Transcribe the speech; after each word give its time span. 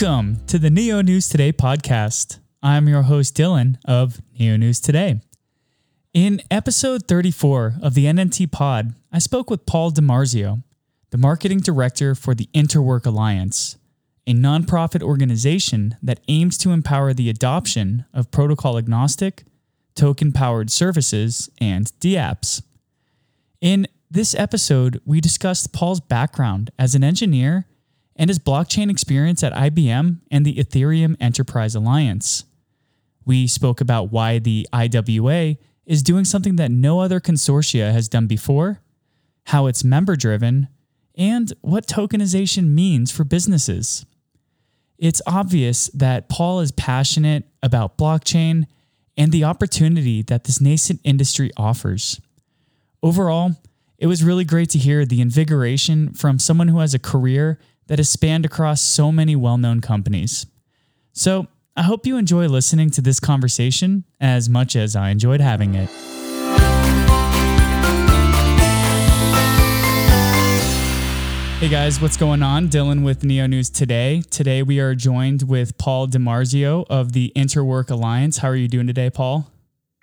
Welcome 0.00 0.38
to 0.46 0.58
the 0.58 0.70
Neo 0.70 1.02
News 1.02 1.28
Today 1.28 1.52
podcast. 1.52 2.38
I'm 2.62 2.88
your 2.88 3.02
host, 3.02 3.36
Dylan 3.36 3.76
of 3.84 4.22
Neo 4.38 4.56
News 4.56 4.80
Today. 4.80 5.20
In 6.14 6.40
episode 6.50 7.06
34 7.06 7.74
of 7.82 7.92
the 7.92 8.06
NNT 8.06 8.50
pod, 8.50 8.94
I 9.12 9.18
spoke 9.18 9.50
with 9.50 9.66
Paul 9.66 9.90
DiMarzio, 9.92 10.62
the 11.10 11.18
marketing 11.18 11.58
director 11.60 12.14
for 12.14 12.34
the 12.34 12.48
Interwork 12.54 13.04
Alliance, 13.04 13.76
a 14.26 14.32
nonprofit 14.32 15.02
organization 15.02 15.98
that 16.02 16.20
aims 16.28 16.56
to 16.58 16.70
empower 16.70 17.12
the 17.12 17.28
adoption 17.28 18.06
of 18.14 18.30
protocol 18.30 18.78
agnostic, 18.78 19.44
token 19.94 20.32
powered 20.32 20.70
services, 20.70 21.50
and 21.60 21.92
DApps. 22.00 22.62
In 23.60 23.86
this 24.10 24.34
episode, 24.34 25.02
we 25.04 25.20
discussed 25.20 25.74
Paul's 25.74 26.00
background 26.00 26.70
as 26.78 26.94
an 26.94 27.04
engineer 27.04 27.66
and 28.20 28.28
his 28.28 28.38
blockchain 28.38 28.90
experience 28.90 29.42
at 29.42 29.54
IBM 29.54 30.18
and 30.30 30.44
the 30.44 30.56
Ethereum 30.56 31.16
Enterprise 31.20 31.74
Alliance. 31.74 32.44
We 33.24 33.46
spoke 33.46 33.80
about 33.80 34.12
why 34.12 34.38
the 34.38 34.68
IWA 34.74 35.56
is 35.86 36.02
doing 36.02 36.26
something 36.26 36.56
that 36.56 36.70
no 36.70 37.00
other 37.00 37.18
consortia 37.18 37.92
has 37.92 38.10
done 38.10 38.26
before, 38.26 38.82
how 39.46 39.66
it's 39.68 39.82
member 39.82 40.16
driven, 40.16 40.68
and 41.14 41.50
what 41.62 41.86
tokenization 41.86 42.68
means 42.68 43.10
for 43.10 43.24
businesses. 43.24 44.04
It's 44.98 45.22
obvious 45.26 45.86
that 45.94 46.28
Paul 46.28 46.60
is 46.60 46.72
passionate 46.72 47.44
about 47.62 47.96
blockchain 47.96 48.66
and 49.16 49.32
the 49.32 49.44
opportunity 49.44 50.20
that 50.24 50.44
this 50.44 50.60
nascent 50.60 51.00
industry 51.04 51.50
offers. 51.56 52.20
Overall, 53.02 53.52
it 53.96 54.08
was 54.08 54.22
really 54.22 54.44
great 54.44 54.68
to 54.70 54.78
hear 54.78 55.06
the 55.06 55.22
invigoration 55.22 56.12
from 56.12 56.38
someone 56.38 56.68
who 56.68 56.80
has 56.80 56.92
a 56.92 56.98
career 56.98 57.58
that 57.90 57.98
has 57.98 58.08
spanned 58.08 58.46
across 58.46 58.80
so 58.80 59.10
many 59.10 59.34
well 59.34 59.58
known 59.58 59.80
companies. 59.80 60.46
So, 61.12 61.48
I 61.76 61.82
hope 61.82 62.06
you 62.06 62.16
enjoy 62.18 62.46
listening 62.46 62.90
to 62.90 63.00
this 63.00 63.18
conversation 63.18 64.04
as 64.20 64.48
much 64.48 64.76
as 64.76 64.94
I 64.94 65.10
enjoyed 65.10 65.40
having 65.40 65.74
it. 65.74 65.88
Hey 71.58 71.68
guys, 71.68 72.00
what's 72.00 72.16
going 72.16 72.44
on? 72.44 72.68
Dylan 72.68 73.04
with 73.04 73.24
Neo 73.24 73.48
News 73.48 73.68
today. 73.68 74.22
Today 74.30 74.62
we 74.62 74.78
are 74.78 74.94
joined 74.94 75.42
with 75.42 75.76
Paul 75.76 76.06
DiMarzio 76.06 76.86
of 76.88 77.12
the 77.12 77.32
Interwork 77.34 77.90
Alliance. 77.90 78.38
How 78.38 78.48
are 78.48 78.56
you 78.56 78.68
doing 78.68 78.86
today, 78.86 79.10
Paul? 79.10 79.50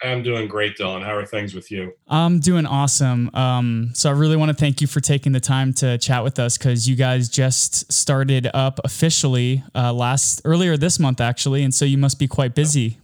I'm 0.03 0.21
doing 0.21 0.47
great, 0.47 0.77
Dylan. 0.77 1.03
How 1.03 1.15
are 1.15 1.25
things 1.25 1.55
with 1.55 1.71
you? 1.71 1.93
I'm 2.07 2.39
doing 2.39 2.67
awesome. 2.67 3.31
Um, 3.33 3.89
so 3.93 4.09
I 4.09 4.13
really 4.13 4.35
want 4.35 4.49
to 4.49 4.55
thank 4.55 4.79
you 4.79 4.87
for 4.87 4.99
taking 4.99 5.31
the 5.31 5.39
time 5.39 5.73
to 5.75 5.97
chat 5.97 6.23
with 6.23 6.37
us 6.37 6.57
because 6.57 6.87
you 6.87 6.95
guys 6.95 7.29
just 7.29 7.91
started 7.91 8.49
up 8.53 8.79
officially 8.83 9.63
uh, 9.73 9.91
last 9.91 10.41
earlier 10.45 10.77
this 10.77 10.99
month, 10.99 11.19
actually, 11.19 11.63
and 11.63 11.73
so 11.73 11.83
you 11.83 11.97
must 11.97 12.19
be 12.19 12.27
quite 12.27 12.53
busy. 12.53 12.99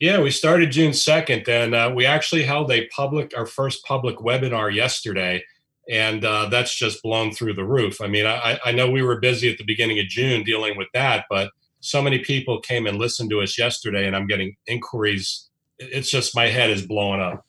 Yeah, 0.00 0.20
we 0.20 0.30
started 0.30 0.72
June 0.72 0.92
2nd, 0.92 1.48
and 1.48 1.74
uh, 1.74 1.92
we 1.94 2.06
actually 2.06 2.44
held 2.44 2.70
a 2.70 2.86
public, 2.88 3.36
our 3.36 3.46
first 3.46 3.84
public 3.84 4.16
webinar 4.16 4.74
yesterday, 4.74 5.42
and 5.90 6.24
uh, 6.24 6.48
that's 6.50 6.74
just 6.74 7.02
blown 7.02 7.30
through 7.30 7.54
the 7.54 7.64
roof. 7.64 8.00
I 8.00 8.06
mean, 8.06 8.26
I, 8.26 8.58
I 8.64 8.72
know 8.72 8.90
we 8.90 9.02
were 9.02 9.20
busy 9.20 9.50
at 9.50 9.58
the 9.58 9.64
beginning 9.64 9.98
of 9.98 10.06
June 10.06 10.44
dealing 10.44 10.76
with 10.76 10.88
that, 10.92 11.26
but 11.30 11.50
so 11.80 12.02
many 12.02 12.18
people 12.18 12.60
came 12.60 12.86
and 12.86 12.98
listened 12.98 13.30
to 13.30 13.40
us 13.40 13.58
yesterday, 13.58 14.06
and 14.06 14.16
I'm 14.16 14.26
getting 14.26 14.56
inquiries 14.66 15.48
it's 15.78 16.10
just 16.10 16.34
my 16.34 16.46
head 16.46 16.70
is 16.70 16.86
blowing 16.86 17.20
up. 17.20 17.44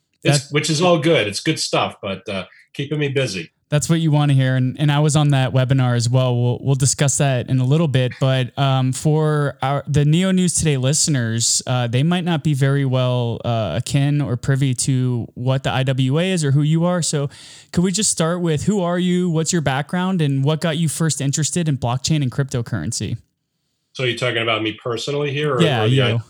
which 0.52 0.70
is 0.70 0.82
all 0.82 1.00
good. 1.00 1.28
It's 1.28 1.40
good 1.40 1.60
stuff, 1.60 1.96
but 2.02 2.28
uh, 2.28 2.46
keeping 2.74 3.00
me 3.00 3.10
busy. 3.10 3.52
That's 3.70 3.90
what 3.90 4.00
you 4.00 4.12
want 4.12 4.32
to 4.32 4.36
hear, 4.36 4.56
and, 4.56 4.80
and 4.80 4.90
I 4.90 5.00
was 5.00 5.18
on 5.18 5.30
that 5.30 5.52
webinar 5.52 5.98
as 5.98 6.10
well. 6.10 6.42
We'll 6.42 6.60
we'll 6.62 6.76
discuss 6.76 7.18
that 7.18 7.50
in 7.50 7.60
a 7.60 7.66
little 7.66 7.90
bit. 7.90 8.14
But 8.18 8.58
um, 8.58 8.94
for 8.94 9.58
our 9.62 9.84
the 9.86 10.06
Neo 10.06 10.32
News 10.32 10.54
Today 10.54 10.78
listeners, 10.78 11.62
uh, 11.68 11.88
they 11.88 12.02
might 12.02 12.24
not 12.24 12.46
be 12.46 12.54
very 12.54 12.86
well 12.86 13.42
uh, 13.44 13.80
akin 13.82 14.22
or 14.22 14.38
privy 14.38 14.74
to 14.74 15.28
what 15.34 15.64
the 15.64 15.70
IWA 15.70 16.24
is 16.24 16.46
or 16.46 16.52
who 16.52 16.62
you 16.62 16.86
are. 16.86 17.02
So, 17.02 17.30
could 17.74 17.84
we 17.84 17.92
just 17.92 18.09
start 18.09 18.40
with 18.40 18.64
who 18.64 18.82
are 18.82 18.98
you? 18.98 19.30
What's 19.30 19.52
your 19.52 19.62
background, 19.62 20.22
and 20.22 20.46
what 20.46 20.62
got 20.62 20.78
you 20.78 20.88
first 20.88 21.20
interested 21.20 21.68
in 21.68 21.78
blockchain 21.78 22.22
and 22.22 22.32
cryptocurrency? 22.32 23.18
So, 23.92 24.04
you're 24.04 24.18
talking 24.18 24.42
about 24.42 24.64
me 24.64 24.80
personally 24.82 25.34
here, 25.34 25.56
or, 25.56 25.62
yeah, 25.62 25.84
or 25.84 25.88
you. 25.88 26.04
IWA? 26.04 26.22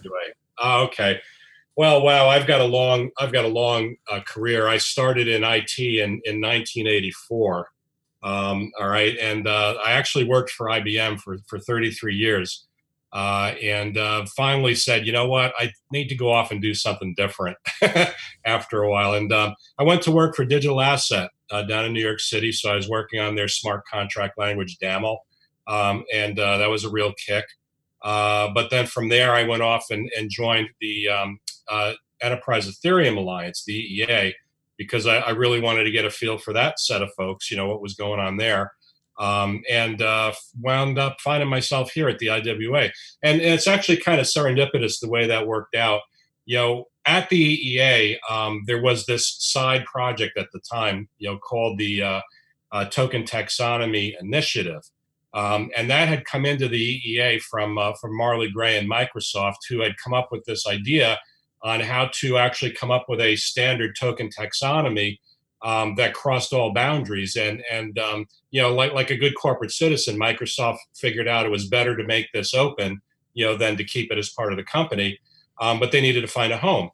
Oh, 0.58 0.84
okay. 0.86 1.22
Well, 1.78 2.02
wow, 2.02 2.28
I've 2.28 2.48
got 2.48 2.60
a 2.60 2.66
long, 2.66 3.12
I've 3.20 3.32
got 3.32 3.46
a 3.46 3.50
long 3.50 3.98
uh, 4.12 4.22
career. 4.22 4.68
I 4.68 4.78
started 4.78 5.28
in 5.28 5.44
IT 5.44 5.78
in, 5.78 6.20
in 6.26 6.42
1984. 6.42 7.68
Um, 8.24 8.72
all 8.80 8.88
right, 8.88 9.16
and 9.20 9.48
uh, 9.48 9.76
I 9.86 9.92
actually 9.92 10.24
worked 10.24 10.50
for 10.50 10.68
IBM 10.68 11.20
for 11.20 11.38
for 11.48 11.60
33 11.60 12.16
years, 12.16 12.66
uh, 13.14 13.54
and 13.62 13.96
uh, 13.96 14.26
finally 14.36 14.74
said, 14.74 15.06
you 15.06 15.14
know 15.14 15.28
what, 15.28 15.54
I 15.60 15.72
need 15.92 16.08
to 16.08 16.16
go 16.16 16.32
off 16.32 16.50
and 16.50 16.60
do 16.60 16.74
something 16.74 17.14
different 17.16 17.58
after 18.46 18.82
a 18.82 18.90
while. 18.90 19.14
And 19.14 19.32
um, 19.32 19.54
I 19.78 19.84
went 19.84 20.02
to 20.04 20.12
work 20.12 20.36
for 20.36 20.46
Digital 20.46 20.82
Asset 20.82 21.30
uh, 21.52 21.62
down 21.62 21.86
in 21.86 21.94
New 21.94 22.04
York 22.04 22.20
City. 22.20 22.52
So 22.52 22.72
I 22.72 22.76
was 22.76 22.90
working 22.90 23.20
on 23.20 23.36
their 23.36 23.48
smart 23.48 23.84
contract 23.86 24.40
language 24.40 24.80
DAML, 24.82 25.18
um, 25.68 26.06
and 26.12 26.40
uh, 26.40 26.58
that 26.58 26.72
was 26.72 26.86
a 26.86 26.90
real 26.90 27.14
kick. 27.24 27.46
but 28.02 28.72
then 28.72 28.88
from 28.88 29.10
there, 29.10 29.32
I 29.36 29.44
went 29.44 29.62
off 29.62 29.86
and, 29.92 30.10
and 30.18 30.32
joined 30.32 30.70
the 30.82 31.08
um, 31.10 31.40
uh, 31.70 31.94
Enterprise 32.22 32.68
Ethereum 32.68 33.18
Alliance, 33.18 33.64
the 33.66 34.06
EEA, 34.10 34.34
because 34.78 35.08
I, 35.08 35.18
I, 35.18 35.30
really 35.32 35.60
wanted 35.60 35.84
to 35.86 35.92
get 35.92 36.06
a 36.06 36.10
feel 36.10 36.38
for 36.38 36.54
that 36.54 36.80
set 36.80 37.02
of 37.02 37.14
folks, 37.16 37.50
you 37.50 37.58
know, 37.58 37.68
what 37.68 37.82
was 37.82 37.96
going 37.96 38.20
on 38.20 38.38
there. 38.38 38.74
Um, 39.20 39.64
and 39.68 40.02
uh, 40.02 40.34
wound 40.62 41.00
up 41.00 41.18
finding 41.22 41.50
myself 41.50 41.92
here 41.92 42.08
at 42.08 42.20
the 42.20 42.30
IWA. 42.30 42.92
And, 43.24 43.42
and, 43.42 43.54
it's 43.54 43.66
actually 43.66 43.98
kind 43.98 44.22
of 44.22 44.28
serendipitous 44.28 45.00
the 45.00 45.10
way 45.10 45.26
that 45.26 45.48
worked 45.48 45.76
out. 45.76 46.02
You 46.46 46.58
know, 46.58 46.86
at 47.06 47.28
the 47.30 47.78
EEA, 47.78 48.18
um, 48.30 48.62
there 48.68 48.82
was 48.82 49.06
this 49.06 49.36
side 49.40 49.86
project 49.86 50.38
at 50.38 50.50
the 50.54 50.60
time, 50.60 51.10
you 51.18 51.30
know, 51.30 51.38
called 51.40 51.80
the 51.80 52.04
uh, 52.04 52.22
uh, 52.72 52.86
Token 52.86 53.24
Taxonomy 53.24 54.14
Initiative. 54.22 54.84
Um, 55.34 55.72
and 55.76 55.90
that 55.90 56.08
had 56.08 56.26
come 56.26 56.46
into 56.46 56.68
the 56.68 57.02
EEA 57.02 57.42
from 57.42 57.78
uh, 57.78 57.94
from 58.00 58.16
Marley 58.16 58.50
Gray 58.50 58.78
and 58.78 58.90
Microsoft, 58.90 59.58
who 59.70 59.82
had 59.82 59.96
come 60.04 60.14
up 60.14 60.30
with 60.32 60.46
this 60.46 60.68
idea 60.68 61.18
on 61.64 61.80
how 61.80 62.10
to 62.14 62.38
actually 62.38 62.72
come 62.72 62.92
up 62.92 63.06
with 63.08 63.20
a 63.20 63.36
standard 63.36 63.96
token 64.00 64.30
taxonomy 64.30 65.18
um, 65.64 65.96
that 65.96 66.14
crossed 66.14 66.54
all 66.54 66.74
boundaries. 66.74 67.36
And 67.36 67.64
and 67.72 67.98
um, 68.00 68.26
you 68.52 68.62
know, 68.62 68.74
like 68.74 68.94
like 68.94 69.10
a 69.10 69.18
good 69.18 69.34
corporate 69.36 69.72
citizen, 69.72 70.20
Microsoft 70.20 70.78
figured 70.96 71.28
out 71.28 71.46
it 71.46 71.52
was 71.52 71.68
better 71.68 71.96
to 71.98 72.04
make 72.04 72.28
this 72.34 72.54
open, 72.54 73.02
you 73.34 73.46
know, 73.46 73.56
than 73.56 73.78
to 73.78 73.84
keep 73.84 74.12
it 74.12 74.18
as 74.18 74.30
part 74.30 74.52
of 74.52 74.58
the 74.58 74.64
company. 74.64 75.20
Um, 75.60 75.80
but 75.80 75.92
they 75.92 76.02
needed 76.02 76.22
to 76.22 76.28
find 76.28 76.54
a 76.54 76.58
home. 76.58 76.90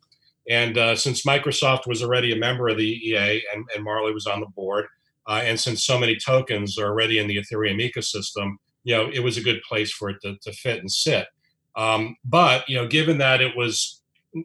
And 0.49 0.77
uh, 0.77 0.95
since 0.95 1.25
Microsoft 1.25 1.87
was 1.87 2.03
already 2.03 2.31
a 2.33 2.37
member 2.37 2.67
of 2.67 2.77
the 2.77 3.13
EEA 3.13 3.41
and, 3.53 3.65
and 3.73 3.83
Marley 3.83 4.13
was 4.13 4.27
on 4.27 4.41
the 4.41 4.47
board, 4.47 4.85
uh, 5.27 5.41
and 5.43 5.59
since 5.59 5.85
so 5.85 5.97
many 5.97 6.17
tokens 6.17 6.77
are 6.77 6.87
already 6.87 7.19
in 7.19 7.27
the 7.27 7.37
Ethereum 7.37 7.81
ecosystem, 7.81 8.55
you 8.83 8.95
know, 8.95 9.09
it 9.13 9.21
was 9.21 9.37
a 9.37 9.41
good 9.41 9.61
place 9.67 9.91
for 9.91 10.09
it 10.09 10.17
to, 10.21 10.35
to 10.41 10.51
fit 10.51 10.79
and 10.79 10.91
sit. 10.91 11.27
Um, 11.75 12.17
but 12.25 12.67
you 12.69 12.75
know, 12.75 12.87
given 12.87 13.17
that 13.19 13.41
it 13.41 13.55
was 13.55 14.01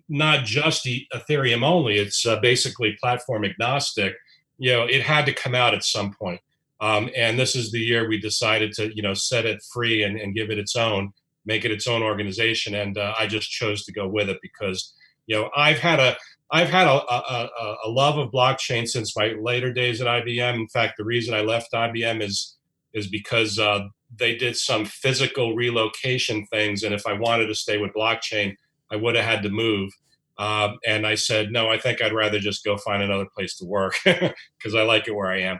not 0.08 0.44
just 0.44 0.86
Ethereum 0.86 1.62
only. 1.62 1.98
It's 1.98 2.26
uh, 2.26 2.40
basically 2.40 2.96
platform 3.00 3.44
agnostic. 3.44 4.14
You 4.58 4.72
know, 4.72 4.84
it 4.84 5.02
had 5.02 5.26
to 5.26 5.32
come 5.32 5.54
out 5.54 5.74
at 5.74 5.84
some 5.84 6.12
point. 6.12 6.40
Um, 6.80 7.10
and 7.16 7.38
this 7.38 7.56
is 7.56 7.72
the 7.72 7.80
year 7.80 8.08
we 8.08 8.20
decided 8.20 8.72
to, 8.74 8.94
you 8.94 9.02
know, 9.02 9.14
set 9.14 9.46
it 9.46 9.62
free 9.72 10.04
and, 10.04 10.18
and 10.18 10.34
give 10.34 10.50
it 10.50 10.58
its 10.58 10.76
own, 10.76 11.12
make 11.44 11.64
it 11.64 11.72
its 11.72 11.86
own 11.86 12.02
organization. 12.02 12.74
And 12.74 12.96
uh, 12.96 13.14
I 13.18 13.26
just 13.26 13.50
chose 13.50 13.84
to 13.84 13.92
go 13.92 14.06
with 14.06 14.28
it 14.28 14.38
because, 14.42 14.94
you 15.26 15.36
know, 15.36 15.50
I've 15.56 15.78
had 15.78 15.98
a, 15.98 16.16
I've 16.50 16.70
had 16.70 16.86
a, 16.86 17.02
a, 17.12 17.76
a, 17.84 17.90
love 17.90 18.16
of 18.16 18.30
blockchain 18.30 18.88
since 18.88 19.14
my 19.16 19.34
later 19.38 19.72
days 19.72 20.00
at 20.00 20.06
IBM. 20.06 20.54
In 20.54 20.68
fact, 20.68 20.94
the 20.96 21.04
reason 21.04 21.34
I 21.34 21.40
left 21.40 21.72
IBM 21.72 22.22
is 22.22 22.56
is 22.94 23.06
because 23.06 23.58
uh, 23.58 23.80
they 24.16 24.34
did 24.34 24.56
some 24.56 24.86
physical 24.86 25.54
relocation 25.54 26.46
things, 26.46 26.84
and 26.84 26.94
if 26.94 27.06
I 27.06 27.12
wanted 27.12 27.48
to 27.48 27.54
stay 27.54 27.76
with 27.76 27.92
blockchain, 27.92 28.56
I 28.90 28.96
would 28.96 29.16
have 29.16 29.24
had 29.24 29.42
to 29.42 29.50
move. 29.50 29.92
Uh, 30.38 30.74
and 30.86 31.06
I 31.06 31.16
said, 31.16 31.50
no, 31.50 31.68
I 31.68 31.78
think 31.78 32.00
I'd 32.00 32.12
rather 32.12 32.38
just 32.38 32.64
go 32.64 32.76
find 32.76 33.02
another 33.02 33.26
place 33.26 33.56
to 33.56 33.64
work 33.64 33.94
because 34.04 34.74
I 34.74 34.82
like 34.82 35.08
it 35.08 35.14
where 35.14 35.30
I 35.30 35.40
am. 35.40 35.58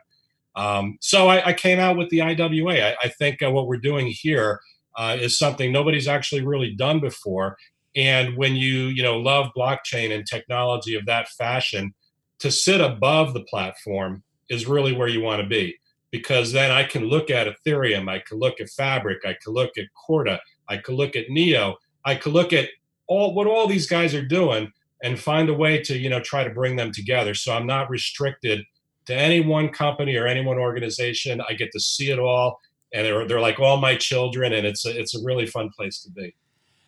Um, 0.54 0.98
so 1.00 1.28
I, 1.28 1.48
I, 1.48 1.52
came 1.52 1.78
out 1.78 1.96
with 1.96 2.08
the 2.10 2.20
IWA. 2.22 2.80
I, 2.80 2.96
I 3.02 3.08
think 3.08 3.42
uh, 3.42 3.50
what 3.50 3.66
we're 3.68 3.76
doing 3.76 4.08
here 4.08 4.60
uh, 4.96 5.16
is 5.18 5.38
something 5.38 5.70
nobody's 5.70 6.08
actually 6.08 6.44
really 6.44 6.74
done 6.74 7.00
before. 7.00 7.56
And 7.94 8.36
when 8.36 8.56
you 8.56 8.86
you 8.86 9.02
know 9.02 9.18
love 9.18 9.50
blockchain 9.56 10.12
and 10.12 10.26
technology 10.26 10.94
of 10.94 11.06
that 11.06 11.28
fashion, 11.28 11.94
to 12.40 12.50
sit 12.50 12.80
above 12.80 13.34
the 13.34 13.42
platform 13.44 14.22
is 14.48 14.66
really 14.66 14.92
where 14.92 15.08
you 15.08 15.20
want 15.20 15.42
to 15.42 15.48
be 15.48 15.76
because 16.10 16.52
then 16.52 16.70
I 16.70 16.84
can 16.84 17.04
look 17.04 17.30
at 17.30 17.46
Ethereum, 17.46 18.08
I 18.08 18.20
can 18.20 18.38
look 18.38 18.60
at 18.60 18.70
Fabric, 18.70 19.18
I 19.24 19.36
can 19.42 19.52
look 19.52 19.76
at 19.76 19.84
Corda, 19.94 20.40
I 20.68 20.78
can 20.78 20.94
look 20.94 21.16
at 21.16 21.28
Neo, 21.28 21.76
I 22.04 22.14
can 22.14 22.32
look 22.32 22.52
at 22.52 22.68
all 23.08 23.34
what 23.34 23.46
all 23.46 23.66
these 23.66 23.86
guys 23.86 24.14
are 24.14 24.24
doing 24.24 24.72
and 25.02 25.18
find 25.18 25.48
a 25.48 25.54
way 25.54 25.82
to 25.82 25.98
you 25.98 26.08
know 26.08 26.20
try 26.20 26.44
to 26.44 26.50
bring 26.50 26.76
them 26.76 26.92
together 26.92 27.34
so 27.34 27.52
i'm 27.52 27.66
not 27.66 27.90
restricted 27.90 28.64
to 29.06 29.14
any 29.14 29.40
one 29.40 29.68
company 29.68 30.16
or 30.16 30.26
any 30.26 30.44
one 30.44 30.58
organization 30.58 31.40
i 31.48 31.52
get 31.54 31.70
to 31.72 31.80
see 31.80 32.10
it 32.10 32.18
all 32.18 32.58
and 32.92 33.06
they're 33.06 33.26
they're 33.26 33.40
like 33.40 33.58
all 33.58 33.76
my 33.76 33.96
children, 33.96 34.52
and 34.52 34.66
it's 34.66 34.86
a, 34.86 34.98
it's 34.98 35.14
a 35.14 35.22
really 35.22 35.46
fun 35.46 35.70
place 35.70 36.02
to 36.02 36.10
be. 36.10 36.34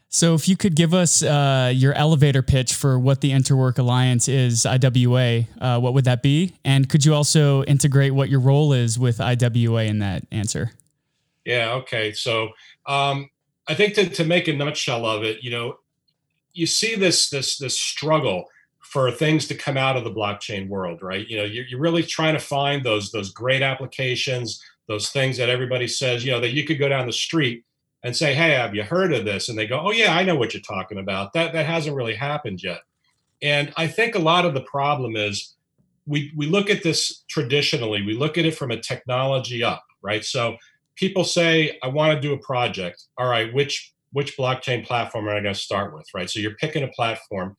So, 0.09 0.35
if 0.35 0.49
you 0.49 0.57
could 0.57 0.75
give 0.75 0.93
us 0.93 1.23
uh, 1.23 1.73
your 1.75 1.93
elevator 1.95 2.43
pitch 2.43 2.75
for 2.75 2.99
what 2.99 3.21
the 3.21 3.31
Interwork 3.31 3.79
Alliance 3.79 4.29
is, 4.29 4.67
IWA, 4.67 5.45
uh, 5.61 5.79
what 5.79 5.95
would 5.95 6.05
that 6.05 6.23
be? 6.23 6.57
And 6.65 6.89
could 6.89 7.05
you 7.05 7.15
also 7.15 7.63
integrate 7.65 8.13
what 8.13 8.29
your 8.29 8.41
role 8.41 8.73
is 8.73 8.99
with 8.99 9.21
IWA 9.21 9.85
in 9.85 10.01
that 10.01 10.25
answer? 10.33 10.73
Yeah. 11.45 11.73
Okay. 11.75 12.13
So, 12.13 12.49
um, 12.87 13.31
I 13.69 13.75
think 13.75 13.95
to, 13.95 14.09
to 14.09 14.25
make 14.25 14.49
a 14.49 14.53
nutshell 14.53 15.07
of 15.07 15.23
it, 15.23 15.45
you 15.45 15.51
know, 15.51 15.77
you 16.53 16.67
see 16.67 16.95
this 16.95 17.31
this 17.31 17.59
this 17.59 17.79
struggle 17.79 18.47
for 18.81 19.11
things 19.13 19.47
to 19.47 19.55
come 19.55 19.77
out 19.77 19.97
of 19.97 20.03
the 20.03 20.11
blockchain 20.11 20.69
world, 20.69 21.01
right? 21.01 21.29
You 21.29 21.37
know, 21.37 21.45
you're, 21.45 21.65
you're 21.67 21.81
really 21.81 22.03
trying 22.03 22.35
to 22.35 22.41
find 22.41 22.85
those 22.85 23.13
those 23.13 23.31
great 23.31 23.63
applications, 23.63 24.63
those 24.89 25.11
things 25.11 25.37
that 25.37 25.49
everybody 25.49 25.87
says, 25.87 26.25
you 26.25 26.33
know, 26.33 26.41
that 26.41 26.53
you 26.53 26.65
could 26.65 26.79
go 26.79 26.89
down 26.89 27.07
the 27.07 27.13
street 27.13 27.65
and 28.03 28.17
say, 28.17 28.35
"Hey, 28.35 28.51
have 28.51 28.75
you 28.75 28.83
heard 28.83 29.13
of 29.13 29.25
this?" 29.25 29.49
And 29.49 29.59
they 29.59 29.67
go, 29.67 29.81
"Oh 29.81 29.93
yeah, 29.93 30.17
I 30.17 30.25
know 30.25 30.35
what 30.35 30.55
you're 30.55 30.63
talking 30.63 30.99
about. 30.99 31.33
That 31.35 31.53
that 31.53 31.67
hasn't 31.67 31.97
really 31.97 32.15
happened 32.15 32.63
yet." 32.63 32.81
And 33.43 33.73
I 33.77 33.87
think 33.87 34.15
a 34.15 34.21
lot 34.21 34.45
of 34.45 34.55
the 34.55 34.63
problem 34.63 35.17
is 35.17 35.55
we 36.07 36.33
we 36.37 36.47
look 36.47 36.71
at 36.71 36.83
this 36.83 37.25
traditionally. 37.29 38.03
We 38.03 38.15
look 38.15 38.39
at 38.39 38.45
it 38.45 38.57
from 38.57 38.71
a 38.71 38.81
technology 38.81 39.63
up, 39.63 39.85
right? 40.03 40.25
So 40.25 40.57
people 40.97 41.25
say, 41.25 41.79
"I 41.83 41.89
want 41.89 42.15
to 42.15 42.21
do 42.21 42.35
a 42.35 42.39
project." 42.39 43.05
All 43.19 43.29
right, 43.29 43.53
which 43.53 43.93
which 44.13 44.37
blockchain 44.37 44.85
platform 44.87 45.29
am 45.29 45.37
I 45.37 45.41
going 45.41 45.55
to 45.55 45.61
start 45.61 45.95
with, 45.95 46.07
right? 46.15 46.29
So 46.29 46.41
you're 46.41 46.57
picking 46.57 46.83
a 46.83 46.89
platform, 46.89 47.57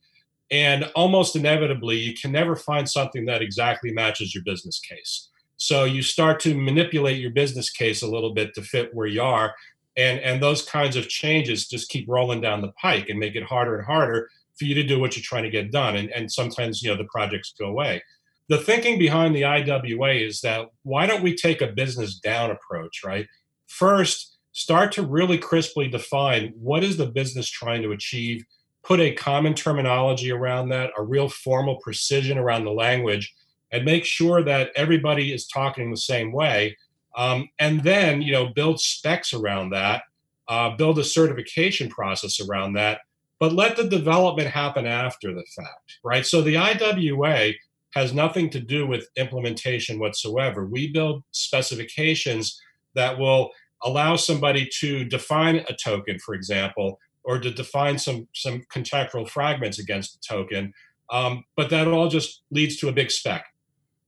and 0.50 0.84
almost 0.94 1.36
inevitably, 1.36 1.98
you 1.98 2.14
can 2.14 2.32
never 2.32 2.56
find 2.56 2.88
something 2.88 3.24
that 3.26 3.42
exactly 3.42 3.92
matches 3.92 4.34
your 4.34 4.44
business 4.44 4.78
case. 4.80 5.28
So 5.56 5.84
you 5.84 6.02
start 6.02 6.40
to 6.40 6.54
manipulate 6.54 7.20
your 7.20 7.30
business 7.30 7.70
case 7.70 8.02
a 8.02 8.08
little 8.08 8.34
bit 8.34 8.52
to 8.54 8.62
fit 8.62 8.94
where 8.94 9.06
you 9.06 9.22
are 9.22 9.54
and 9.96 10.20
and 10.20 10.42
those 10.42 10.64
kinds 10.64 10.96
of 10.96 11.08
changes 11.08 11.68
just 11.68 11.88
keep 11.88 12.08
rolling 12.08 12.40
down 12.40 12.62
the 12.62 12.72
pike 12.80 13.08
and 13.08 13.18
make 13.18 13.34
it 13.34 13.42
harder 13.42 13.76
and 13.76 13.86
harder 13.86 14.28
for 14.58 14.64
you 14.64 14.74
to 14.74 14.82
do 14.82 14.98
what 14.98 15.16
you're 15.16 15.22
trying 15.22 15.42
to 15.42 15.50
get 15.50 15.72
done 15.72 15.96
and, 15.96 16.10
and 16.10 16.30
sometimes 16.30 16.82
you 16.82 16.90
know 16.90 16.96
the 16.96 17.08
projects 17.12 17.54
go 17.58 17.66
away 17.66 18.02
the 18.48 18.58
thinking 18.58 18.98
behind 18.98 19.34
the 19.34 19.44
iwa 19.44 20.10
is 20.10 20.40
that 20.40 20.66
why 20.82 21.06
don't 21.06 21.22
we 21.22 21.34
take 21.34 21.60
a 21.60 21.66
business 21.66 22.18
down 22.18 22.50
approach 22.50 23.02
right 23.04 23.26
first 23.66 24.31
start 24.52 24.92
to 24.92 25.02
really 25.02 25.38
crisply 25.38 25.88
define 25.88 26.52
what 26.56 26.84
is 26.84 26.96
the 26.96 27.06
business 27.06 27.48
trying 27.48 27.82
to 27.82 27.92
achieve 27.92 28.44
put 28.84 29.00
a 29.00 29.14
common 29.14 29.54
terminology 29.54 30.30
around 30.30 30.68
that 30.68 30.90
a 30.98 31.02
real 31.02 31.28
formal 31.28 31.76
precision 31.76 32.38
around 32.38 32.64
the 32.64 32.70
language 32.70 33.34
and 33.70 33.84
make 33.84 34.04
sure 34.04 34.42
that 34.42 34.70
everybody 34.76 35.32
is 35.32 35.46
talking 35.46 35.90
the 35.90 35.96
same 35.96 36.32
way 36.32 36.76
um, 37.16 37.48
and 37.58 37.82
then 37.82 38.22
you 38.22 38.32
know 38.32 38.48
build 38.54 38.80
specs 38.80 39.32
around 39.32 39.70
that 39.70 40.02
uh, 40.48 40.70
build 40.76 40.98
a 40.98 41.04
certification 41.04 41.88
process 41.88 42.40
around 42.40 42.74
that 42.74 43.00
but 43.38 43.52
let 43.52 43.76
the 43.76 43.88
development 43.88 44.48
happen 44.48 44.86
after 44.86 45.34
the 45.34 45.44
fact 45.56 45.82
right? 46.04 46.26
So 46.26 46.42
the 46.42 46.56
iwa 46.56 47.52
has 47.94 48.14
nothing 48.14 48.50
to 48.50 48.60
do 48.60 48.86
with 48.86 49.08
implementation 49.16 49.98
whatsoever. 49.98 50.66
We 50.66 50.92
build 50.92 51.24
specifications 51.30 52.60
that 52.94 53.18
will 53.18 53.50
allow 53.84 54.16
somebody 54.16 54.68
to 54.80 55.04
define 55.04 55.56
a 55.68 55.74
token 55.74 56.18
for 56.18 56.34
example 56.34 56.98
or 57.24 57.38
to 57.38 57.50
define 57.50 57.98
some 57.98 58.26
some 58.34 58.62
contractual 58.70 59.26
fragments 59.26 59.78
against 59.78 60.14
the 60.14 60.34
token 60.34 60.72
um, 61.10 61.44
but 61.56 61.68
that 61.70 61.88
all 61.88 62.08
just 62.08 62.42
leads 62.50 62.76
to 62.76 62.88
a 62.88 62.92
big 62.92 63.10
spec 63.10 63.44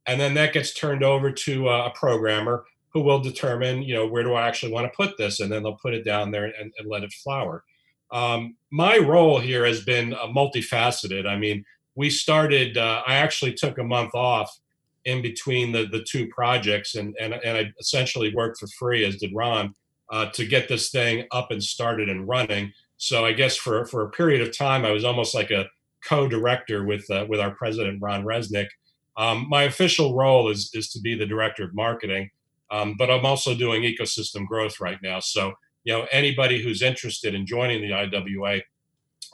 and 0.07 0.21
then 0.21 0.35
that 0.35 0.53
gets 0.53 0.75
turned 0.75 1.03
over 1.03 1.31
to 1.31 1.69
a 1.69 1.91
programmer 1.95 2.65
who 2.95 3.01
will 3.01 3.19
determine, 3.19 3.83
you 3.83 3.93
know, 3.93 4.07
where 4.07 4.23
do 4.23 4.35
I 4.35 4.47
actually 4.47 4.73
want 4.73 4.91
to 4.91 4.97
put 4.97 5.19
this, 5.19 5.41
and 5.41 5.51
then 5.51 5.63
they'll 5.63 5.79
put 5.83 5.95
it 5.95 6.05
down 6.05 6.31
there 6.31 6.45
and, 6.45 6.73
and 6.79 6.89
let 6.89 7.03
it 7.03 7.13
flower. 7.13 7.65
Um, 8.13 8.57
my 8.71 8.99
role 8.99 9.41
here 9.41 9.67
has 9.67 9.83
been 9.83 10.15
uh, 10.15 10.29
multifaceted. 10.29 11.27
I 11.27 11.37
mean, 11.37 11.65
we 11.97 12.09
started. 12.09 12.79
Uh, 12.79 13.03
I 13.05 13.17
actually 13.17 13.55
took 13.55 13.79
a 13.79 13.85
month 13.85 14.15
off 14.15 14.57
in 15.05 15.23
between 15.23 15.73
the 15.73 15.87
the 15.87 16.03
two 16.03 16.29
projects, 16.29 16.95
and 16.95 17.15
and 17.21 17.35
and 17.35 17.57
I 17.57 17.73
essentially 17.79 18.35
worked 18.35 18.59
for 18.59 18.67
free, 18.79 19.05
as 19.05 19.17
did 19.17 19.33
Ron, 19.35 19.75
uh, 20.11 20.27
to 20.33 20.47
get 20.47 20.69
this 20.69 20.91
thing 20.91 21.27
up 21.33 21.51
and 21.51 21.63
started 21.63 22.09
and 22.09 22.27
running. 22.27 22.73
So 22.97 23.25
I 23.25 23.33
guess 23.33 23.57
for 23.57 23.85
for 23.87 24.03
a 24.03 24.11
period 24.11 24.41
of 24.41 24.57
time, 24.57 24.85
I 24.85 24.91
was 24.91 25.05
almost 25.05 25.35
like 25.35 25.51
a 25.51 25.67
co-director 26.07 26.85
with 26.85 27.09
uh, 27.11 27.27
with 27.29 27.41
our 27.41 27.53
president 27.53 28.01
Ron 28.01 28.25
Resnick. 28.25 28.69
Um, 29.17 29.47
my 29.49 29.63
official 29.65 30.15
role 30.17 30.49
is 30.51 30.71
is 30.75 30.91
to 30.93 31.01
be 31.01 31.15
the 31.15 31.27
director 31.27 31.65
of 31.65 31.75
marketing. 31.75 32.31
Um, 32.71 32.97
but 32.99 33.11
I'm 33.11 33.25
also 33.25 33.55
doing 33.55 33.83
ecosystem 33.83 34.47
growth 34.47 34.81
right 34.81 34.99
now. 35.03 35.21
So, 35.21 35.53
you 35.85 35.93
know, 35.93 36.07
anybody 36.11 36.63
who's 36.63 36.83
interested 36.83 37.35
in 37.35 37.47
joining 37.47 37.83
the 37.83 37.95
IWA, 37.95 38.63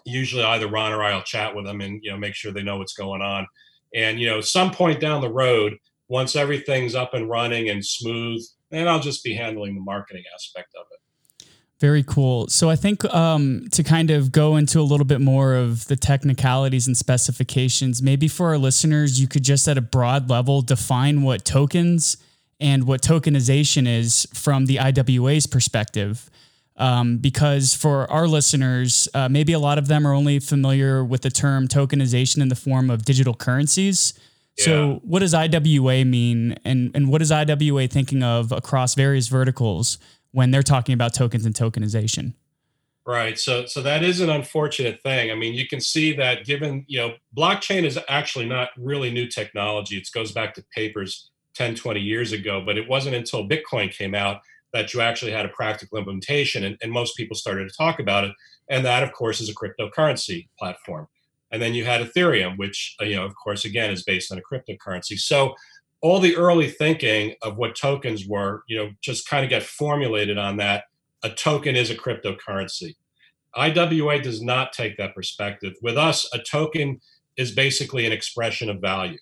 usually 0.04 0.42
either 0.42 0.68
Ron 0.68 0.92
or 0.92 1.02
I'll 1.02 1.22
chat 1.22 1.54
with 1.54 1.64
them 1.64 1.80
and, 1.80 2.00
you 2.02 2.10
know, 2.10 2.18
make 2.18 2.34
sure 2.34 2.52
they 2.52 2.62
know 2.62 2.78
what's 2.78 2.92
going 2.92 3.22
on. 3.22 3.46
And, 3.94 4.20
you 4.20 4.28
know, 4.28 4.40
some 4.40 4.70
point 4.70 5.00
down 5.00 5.20
the 5.20 5.32
road, 5.32 5.76
once 6.08 6.36
everything's 6.36 6.94
up 6.94 7.14
and 7.14 7.28
running 7.28 7.68
and 7.68 7.84
smooth, 7.84 8.42
then 8.70 8.88
I'll 8.88 9.00
just 9.00 9.24
be 9.24 9.34
handling 9.34 9.74
the 9.74 9.80
marketing 9.80 10.24
aspect 10.34 10.74
of 10.78 10.86
it. 10.90 11.00
Very 11.80 12.02
cool. 12.02 12.46
So 12.48 12.68
I 12.68 12.76
think 12.76 13.06
um, 13.06 13.66
to 13.72 13.82
kind 13.82 14.10
of 14.10 14.32
go 14.32 14.56
into 14.56 14.80
a 14.80 14.82
little 14.82 15.06
bit 15.06 15.20
more 15.20 15.54
of 15.54 15.86
the 15.86 15.96
technicalities 15.96 16.86
and 16.86 16.94
specifications, 16.94 18.02
maybe 18.02 18.28
for 18.28 18.48
our 18.48 18.58
listeners, 18.58 19.18
you 19.18 19.26
could 19.26 19.44
just 19.44 19.66
at 19.66 19.78
a 19.78 19.80
broad 19.80 20.28
level 20.28 20.60
define 20.60 21.22
what 21.22 21.44
tokens 21.46 22.18
and 22.60 22.86
what 22.86 23.00
tokenization 23.00 23.88
is 23.88 24.26
from 24.34 24.66
the 24.66 24.76
IWA's 24.76 25.46
perspective. 25.46 26.28
Um, 26.80 27.18
because 27.18 27.74
for 27.74 28.10
our 28.10 28.26
listeners, 28.26 29.06
uh, 29.12 29.28
maybe 29.28 29.52
a 29.52 29.58
lot 29.58 29.76
of 29.76 29.86
them 29.86 30.06
are 30.06 30.14
only 30.14 30.38
familiar 30.38 31.04
with 31.04 31.20
the 31.20 31.30
term 31.30 31.68
tokenization 31.68 32.40
in 32.40 32.48
the 32.48 32.56
form 32.56 32.90
of 32.90 33.04
digital 33.04 33.34
currencies. 33.34 34.14
Yeah. 34.56 34.64
So, 34.64 35.00
what 35.04 35.20
does 35.20 35.34
IWA 35.34 36.04
mean, 36.06 36.56
and 36.64 36.90
and 36.94 37.08
what 37.08 37.20
is 37.20 37.30
IWA 37.30 37.86
thinking 37.86 38.22
of 38.22 38.50
across 38.50 38.94
various 38.94 39.28
verticals 39.28 39.98
when 40.32 40.50
they're 40.50 40.62
talking 40.62 40.94
about 40.94 41.12
tokens 41.12 41.44
and 41.44 41.54
tokenization? 41.54 42.32
Right. 43.06 43.38
So 43.38 43.66
so 43.66 43.82
that 43.82 44.02
is 44.02 44.20
an 44.20 44.30
unfortunate 44.30 45.02
thing. 45.02 45.30
I 45.30 45.34
mean, 45.34 45.54
you 45.54 45.66
can 45.66 45.80
see 45.80 46.14
that 46.16 46.44
given, 46.44 46.84
you 46.86 46.98
know, 46.98 47.14
blockchain 47.36 47.84
is 47.84 47.98
actually 48.08 48.46
not 48.46 48.70
really 48.76 49.10
new 49.10 49.26
technology. 49.26 49.96
It 49.96 50.08
goes 50.14 50.32
back 50.32 50.54
to 50.54 50.64
papers 50.74 51.30
10, 51.54 51.74
20 51.74 52.00
years 52.00 52.32
ago. 52.32 52.62
But 52.64 52.78
it 52.78 52.88
wasn't 52.88 53.16
until 53.16 53.48
Bitcoin 53.48 53.90
came 53.90 54.14
out 54.14 54.42
that 54.72 54.94
you 54.94 55.00
actually 55.00 55.32
had 55.32 55.46
a 55.46 55.50
practical 55.50 55.98
implementation 55.98 56.64
and, 56.64 56.76
and 56.82 56.92
most 56.92 57.16
people 57.16 57.36
started 57.36 57.68
to 57.68 57.76
talk 57.76 57.98
about 57.98 58.24
it. 58.24 58.32
And 58.68 58.84
that, 58.84 59.02
of 59.02 59.12
course, 59.12 59.40
is 59.40 59.48
a 59.48 59.54
cryptocurrency 59.54 60.48
platform. 60.58 61.08
And 61.50 61.60
then 61.60 61.74
you 61.74 61.84
had 61.84 62.00
Ethereum, 62.00 62.56
which, 62.58 62.94
uh, 63.00 63.04
you 63.04 63.16
know, 63.16 63.24
of 63.24 63.34
course, 63.34 63.64
again, 63.64 63.90
is 63.90 64.04
based 64.04 64.30
on 64.30 64.38
a 64.38 64.42
cryptocurrency. 64.42 65.18
So 65.18 65.54
all 66.00 66.20
the 66.20 66.36
early 66.36 66.70
thinking 66.70 67.34
of 67.42 67.56
what 67.56 67.74
tokens 67.74 68.26
were, 68.26 68.62
you 68.68 68.76
know, 68.78 68.90
just 69.02 69.28
kind 69.28 69.44
of 69.44 69.50
get 69.50 69.62
formulated 69.62 70.38
on 70.38 70.56
that. 70.58 70.84
A 71.22 71.30
token 71.30 71.76
is 71.76 71.90
a 71.90 71.96
cryptocurrency. 71.96 72.94
IWA 73.54 74.20
does 74.22 74.40
not 74.40 74.72
take 74.72 74.96
that 74.96 75.14
perspective. 75.14 75.74
With 75.82 75.98
us, 75.98 76.28
a 76.32 76.38
token 76.38 77.00
is 77.36 77.50
basically 77.50 78.06
an 78.06 78.12
expression 78.12 78.70
of 78.70 78.80
value. 78.80 79.18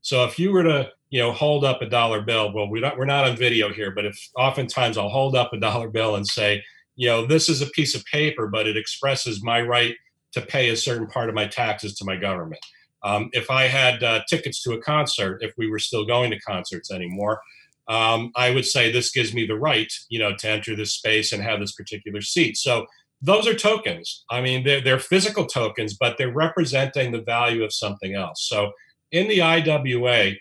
So 0.00 0.24
if 0.24 0.38
you 0.38 0.52
were 0.52 0.62
to 0.62 0.90
you 1.10 1.20
know, 1.20 1.32
hold 1.32 1.64
up 1.64 1.82
a 1.82 1.88
dollar 1.88 2.20
bill. 2.20 2.52
Well, 2.52 2.68
we're 2.68 2.82
not 2.82 2.98
we're 2.98 3.04
not 3.04 3.24
on 3.24 3.36
video 3.36 3.72
here, 3.72 3.90
but 3.90 4.04
if 4.04 4.18
oftentimes 4.36 4.98
I'll 4.98 5.08
hold 5.08 5.36
up 5.36 5.52
a 5.52 5.60
dollar 5.60 5.88
bill 5.88 6.16
and 6.16 6.26
say, 6.26 6.62
you 6.96 7.08
know, 7.08 7.26
this 7.26 7.48
is 7.48 7.62
a 7.62 7.66
piece 7.66 7.94
of 7.94 8.04
paper, 8.06 8.48
but 8.48 8.66
it 8.66 8.76
expresses 8.76 9.42
my 9.42 9.60
right 9.60 9.94
to 10.32 10.40
pay 10.40 10.70
a 10.70 10.76
certain 10.76 11.06
part 11.06 11.28
of 11.28 11.34
my 11.34 11.46
taxes 11.46 11.94
to 11.96 12.04
my 12.04 12.16
government. 12.16 12.60
Um, 13.02 13.30
if 13.32 13.50
I 13.50 13.64
had 13.64 14.02
uh, 14.02 14.22
tickets 14.28 14.62
to 14.62 14.72
a 14.72 14.80
concert, 14.80 15.38
if 15.42 15.52
we 15.56 15.70
were 15.70 15.78
still 15.78 16.04
going 16.04 16.30
to 16.30 16.40
concerts 16.40 16.90
anymore, 16.90 17.40
um, 17.88 18.32
I 18.34 18.50
would 18.50 18.64
say 18.64 18.90
this 18.90 19.12
gives 19.12 19.32
me 19.32 19.46
the 19.46 19.56
right, 19.56 19.92
you 20.08 20.18
know, 20.18 20.34
to 20.36 20.50
enter 20.50 20.74
this 20.74 20.94
space 20.94 21.32
and 21.32 21.42
have 21.42 21.60
this 21.60 21.72
particular 21.72 22.20
seat. 22.20 22.56
So 22.56 22.86
those 23.22 23.46
are 23.46 23.54
tokens. 23.54 24.24
I 24.30 24.40
mean, 24.40 24.64
they're, 24.64 24.80
they're 24.80 24.98
physical 24.98 25.46
tokens, 25.46 25.94
but 25.94 26.18
they're 26.18 26.32
representing 26.32 27.12
the 27.12 27.22
value 27.22 27.62
of 27.62 27.72
something 27.72 28.14
else. 28.14 28.46
So 28.48 28.72
in 29.12 29.28
the 29.28 29.40
IWA, 29.40 30.32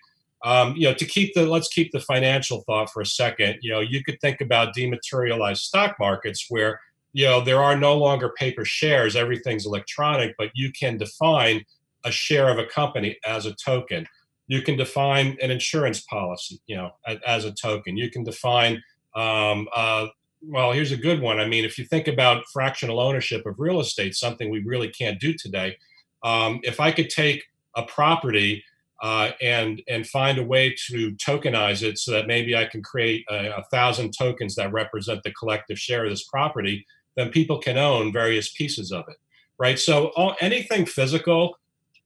um, 0.46 0.76
you 0.78 0.88
know, 0.88 0.94
to 0.94 1.06
keep 1.06 1.34
the 1.34 1.48
let's 1.48 1.68
keep 1.68 1.92
the 1.92 2.00
financial 2.00 2.62
thought 2.62 2.92
for 2.92 3.02
a 3.02 3.06
second. 3.06 3.58
You 3.62 3.72
know, 3.72 3.80
you 3.80 4.04
could 4.04 4.22
think 4.22 4.42
about 4.42 4.76
dematerialized 4.76 5.64
stock 5.64 5.98
markets 6.00 6.46
where 6.50 6.80
you 7.14 7.26
know 7.26 7.42
there 7.42 7.62
are 7.62 7.76
no 7.76 7.98
longer 7.98 8.30
paper 8.30 8.64
shares; 8.64 9.16
everything's 9.16 9.66
electronic, 9.66 10.36
but 10.38 10.52
you 10.54 10.72
can 10.72 10.98
define 10.98 11.66
a 12.04 12.12
share 12.12 12.50
of 12.50 12.60
a 12.60 12.66
company 12.68 13.18
as 13.26 13.48
a 13.48 13.56
token. 13.56 14.06
You 14.48 14.62
can 14.62 14.78
define 14.78 15.36
an 15.42 15.50
insurance 15.50 16.02
policy, 16.02 16.62
you 16.68 16.76
know, 16.76 16.92
as, 17.26 17.46
a 17.46 17.52
token. 17.52 17.98
You 17.98 18.12
can 18.12 18.24
define 18.24 18.84
um, 19.16 19.68
uh, 19.76 20.08
well, 20.48 20.72
here's 20.74 20.92
a 20.92 20.98
good 20.98 21.22
one. 21.22 21.40
I 21.40 21.48
mean, 21.48 21.66
if 21.66 21.80
you 21.80 21.86
think 21.86 22.08
about 22.08 22.46
fractional 22.54 23.00
ownership 23.00 23.48
of 23.48 23.56
real 23.58 23.80
estate, 23.80 24.14
something 24.14 24.52
we 24.52 24.60
really 24.60 24.90
can't 24.90 25.20
do 25.20 25.34
today. 25.34 25.78
Um, 26.22 26.60
if 26.62 26.80
I 26.80 26.92
could 26.92 27.10
take 27.10 27.46
a 27.76 27.82
property 27.82 28.64
uh, 29.02 29.32
and 29.42 29.82
and 29.88 30.08
find 30.08 30.38
a 30.38 30.44
way 30.44 30.76
to 30.88 31.12
tokenize 31.16 31.84
it 31.84 31.98
so 31.98 32.12
that 32.12 32.28
maybe 32.28 32.56
I 32.56 32.66
can 32.66 32.82
create 32.82 33.26
a, 33.30 33.58
a, 33.58 33.64
thousand 33.72 34.14
tokens 34.18 34.56
that 34.56 34.72
represent 34.72 35.22
the 35.24 35.34
collective 35.34 35.78
share 35.78 36.06
of 36.06 36.12
this 36.12 36.24
property, 36.24 36.86
then 37.18 37.30
people 37.30 37.60
can 37.60 37.78
own 37.78 38.14
various 38.14 38.54
pieces 38.54 38.92
of 38.92 39.06
it, 39.10 39.18
right? 39.58 39.78
So 39.78 40.08
all, 40.16 40.36
anything 40.40 40.86
physical 40.86 41.58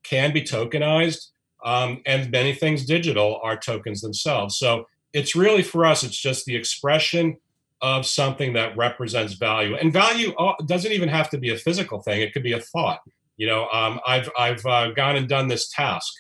can 0.04 0.34
be 0.34 0.42
tokenized, 0.42 1.28
um, 1.64 2.02
and 2.08 2.32
many 2.32 2.54
things 2.54 2.86
digital 2.86 3.40
are 3.44 3.58
tokens 3.58 4.02
themselves. 4.02 4.58
So 4.58 4.88
it's 5.14 5.36
really 5.36 5.62
for 5.62 5.86
us, 5.86 6.04
it's 6.04 6.18
just 6.18 6.46
the 6.46 6.56
expression 6.56 7.38
of 7.82 8.06
something 8.06 8.54
that 8.54 8.76
represents 8.76 9.34
value, 9.34 9.76
and 9.76 9.94
value 9.94 10.34
uh, 10.36 10.56
doesn't 10.66 10.92
even 10.92 11.08
have 11.08 11.30
to 11.30 11.38
be 11.38 11.52
a 11.52 11.58
physical 11.58 12.02
thing; 12.02 12.22
it 12.22 12.34
could 12.34 12.44
be 12.44 12.54
a 12.54 12.60
thought. 12.60 13.00
You 13.38 13.46
know, 13.46 13.70
um, 13.70 14.00
I've 14.08 14.30
I've 14.38 14.66
uh, 14.66 14.92
gone 14.92 15.16
and 15.16 15.30
done 15.30 15.48
this 15.48 15.70
task 15.70 16.12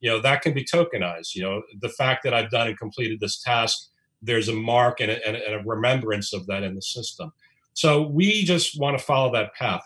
you 0.00 0.10
know 0.10 0.20
that 0.20 0.42
can 0.42 0.52
be 0.54 0.64
tokenized 0.64 1.34
you 1.34 1.42
know 1.42 1.62
the 1.80 1.88
fact 1.88 2.22
that 2.22 2.34
i've 2.34 2.50
done 2.50 2.68
and 2.68 2.78
completed 2.78 3.20
this 3.20 3.40
task 3.42 3.88
there's 4.22 4.48
a 4.48 4.52
mark 4.52 5.00
and 5.00 5.10
a, 5.10 5.26
and 5.26 5.36
a 5.54 5.62
remembrance 5.64 6.32
of 6.32 6.46
that 6.46 6.62
in 6.62 6.74
the 6.74 6.82
system. 6.82 7.32
So 7.74 8.02
we 8.02 8.44
just 8.44 8.78
want 8.78 8.98
to 8.98 9.04
follow 9.04 9.32
that 9.32 9.54
path. 9.54 9.82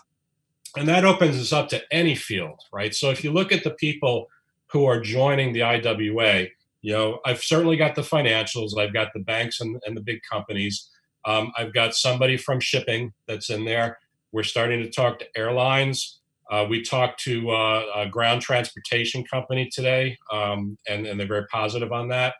And 0.75 0.87
that 0.87 1.05
opens 1.05 1.39
us 1.39 1.53
up 1.53 1.69
to 1.69 1.81
any 1.91 2.15
field 2.15 2.59
right? 2.71 2.95
So 2.95 3.11
if 3.11 3.23
you 3.23 3.31
look 3.31 3.51
at 3.51 3.63
the 3.63 3.71
people 3.71 4.27
who 4.67 4.85
are 4.85 4.99
joining 4.99 5.53
the 5.53 5.61
iwa 5.61 6.47
you 6.81 6.91
know 6.91 7.19
i've 7.25 7.43
certainly 7.43 7.77
got 7.77 7.93
the 7.93 8.01
financials 8.01 8.75
i've 8.75 8.91
got 8.91 9.13
the 9.13 9.19
banks 9.19 9.61
and, 9.61 9.79
and 9.85 9.95
the 9.95 10.01
big 10.01 10.19
companies. 10.29 10.89
Um, 11.25 11.51
i've 11.55 11.73
got 11.73 11.93
somebody 11.93 12.37
from 12.37 12.59
shipping 12.59 13.13
that's 13.27 13.51
in 13.51 13.65
there. 13.65 13.99
We're 14.31 14.43
starting 14.43 14.81
to 14.81 14.89
talk 14.89 15.19
to 15.19 15.27
airlines 15.37 16.21
uh, 16.51 16.65
we 16.69 16.81
talked 16.81 17.21
to 17.23 17.49
uh, 17.51 17.85
a 17.95 18.07
ground 18.07 18.41
transportation 18.41 19.23
company 19.23 19.69
today, 19.73 20.17
um, 20.31 20.77
and, 20.87 21.05
and, 21.05 21.19
they're 21.19 21.27
very 21.27 21.47
positive 21.47 21.91
on 21.91 22.09
that. 22.09 22.35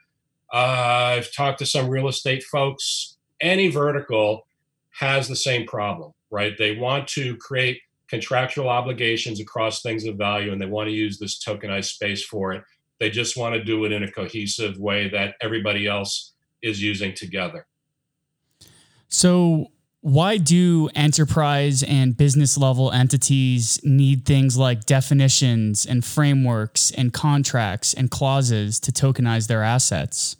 Uh, 0.51 1.15
I've 1.17 1.33
talked 1.33 1.59
to 1.59 1.65
some 1.65 1.89
real 1.89 2.07
estate 2.07 2.43
folks. 2.43 3.17
Any 3.41 3.69
vertical 3.69 4.45
has 4.91 5.27
the 5.27 5.35
same 5.35 5.65
problem, 5.65 6.11
right? 6.29 6.53
They 6.57 6.75
want 6.75 7.07
to 7.09 7.35
create 7.37 7.79
contractual 8.09 8.69
obligations 8.69 9.39
across 9.39 9.81
things 9.81 10.05
of 10.05 10.17
value, 10.17 10.51
and 10.51 10.61
they 10.61 10.67
want 10.67 10.87
to 10.87 10.93
use 10.93 11.17
this 11.17 11.43
tokenized 11.43 11.85
space 11.85 12.23
for 12.23 12.53
it. 12.53 12.63
They 12.99 13.09
just 13.09 13.35
want 13.35 13.55
to 13.55 13.63
do 13.63 13.85
it 13.85 13.91
in 13.91 14.03
a 14.03 14.11
cohesive 14.11 14.77
way 14.77 15.09
that 15.09 15.35
everybody 15.41 15.87
else 15.87 16.33
is 16.61 16.81
using 16.81 17.13
together. 17.13 17.65
So, 19.07 19.67
why 20.03 20.35
do 20.35 20.89
enterprise 20.95 21.81
and 21.81 22.17
business 22.17 22.57
level 22.57 22.91
entities 22.91 23.79
need 23.85 24.25
things 24.25 24.57
like 24.57 24.83
definitions 24.83 25.85
and 25.85 26.03
frameworks 26.03 26.91
and 26.91 27.13
contracts 27.13 27.93
and 27.93 28.11
clauses 28.11 28.81
to 28.81 28.91
tokenize 28.91 29.47
their 29.47 29.63
assets? 29.63 30.35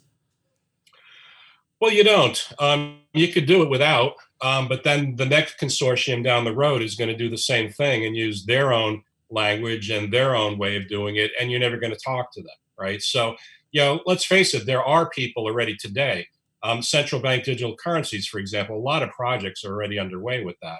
Well, 1.80 1.92
you 1.92 2.04
don't. 2.04 2.46
Um, 2.58 2.98
you 3.14 3.28
could 3.28 3.46
do 3.46 3.62
it 3.62 3.70
without, 3.70 4.16
um, 4.42 4.68
but 4.68 4.84
then 4.84 5.16
the 5.16 5.24
next 5.24 5.58
consortium 5.58 6.22
down 6.22 6.44
the 6.44 6.54
road 6.54 6.82
is 6.82 6.94
going 6.94 7.08
to 7.08 7.16
do 7.16 7.30
the 7.30 7.38
same 7.38 7.72
thing 7.72 8.04
and 8.04 8.14
use 8.14 8.44
their 8.44 8.70
own 8.70 9.02
language 9.30 9.88
and 9.88 10.12
their 10.12 10.36
own 10.36 10.58
way 10.58 10.76
of 10.76 10.88
doing 10.88 11.16
it, 11.16 11.30
and 11.40 11.50
you're 11.50 11.58
never 11.58 11.78
going 11.78 11.92
to 11.92 11.98
talk 12.04 12.30
to 12.34 12.42
them, 12.42 12.56
right? 12.78 13.00
So, 13.00 13.34
you 13.72 13.80
know, 13.80 14.00
let's 14.04 14.26
face 14.26 14.52
it, 14.52 14.66
there 14.66 14.84
are 14.84 15.08
people 15.08 15.44
already 15.44 15.74
today 15.74 16.28
um, 16.64 16.82
central 16.82 17.20
bank 17.20 17.44
digital 17.44 17.76
currencies, 17.76 18.26
for 18.26 18.38
example, 18.38 18.76
a 18.76 18.80
lot 18.80 19.02
of 19.02 19.10
projects 19.10 19.64
are 19.64 19.72
already 19.72 19.98
underway 19.98 20.42
with 20.42 20.56
that. 20.62 20.78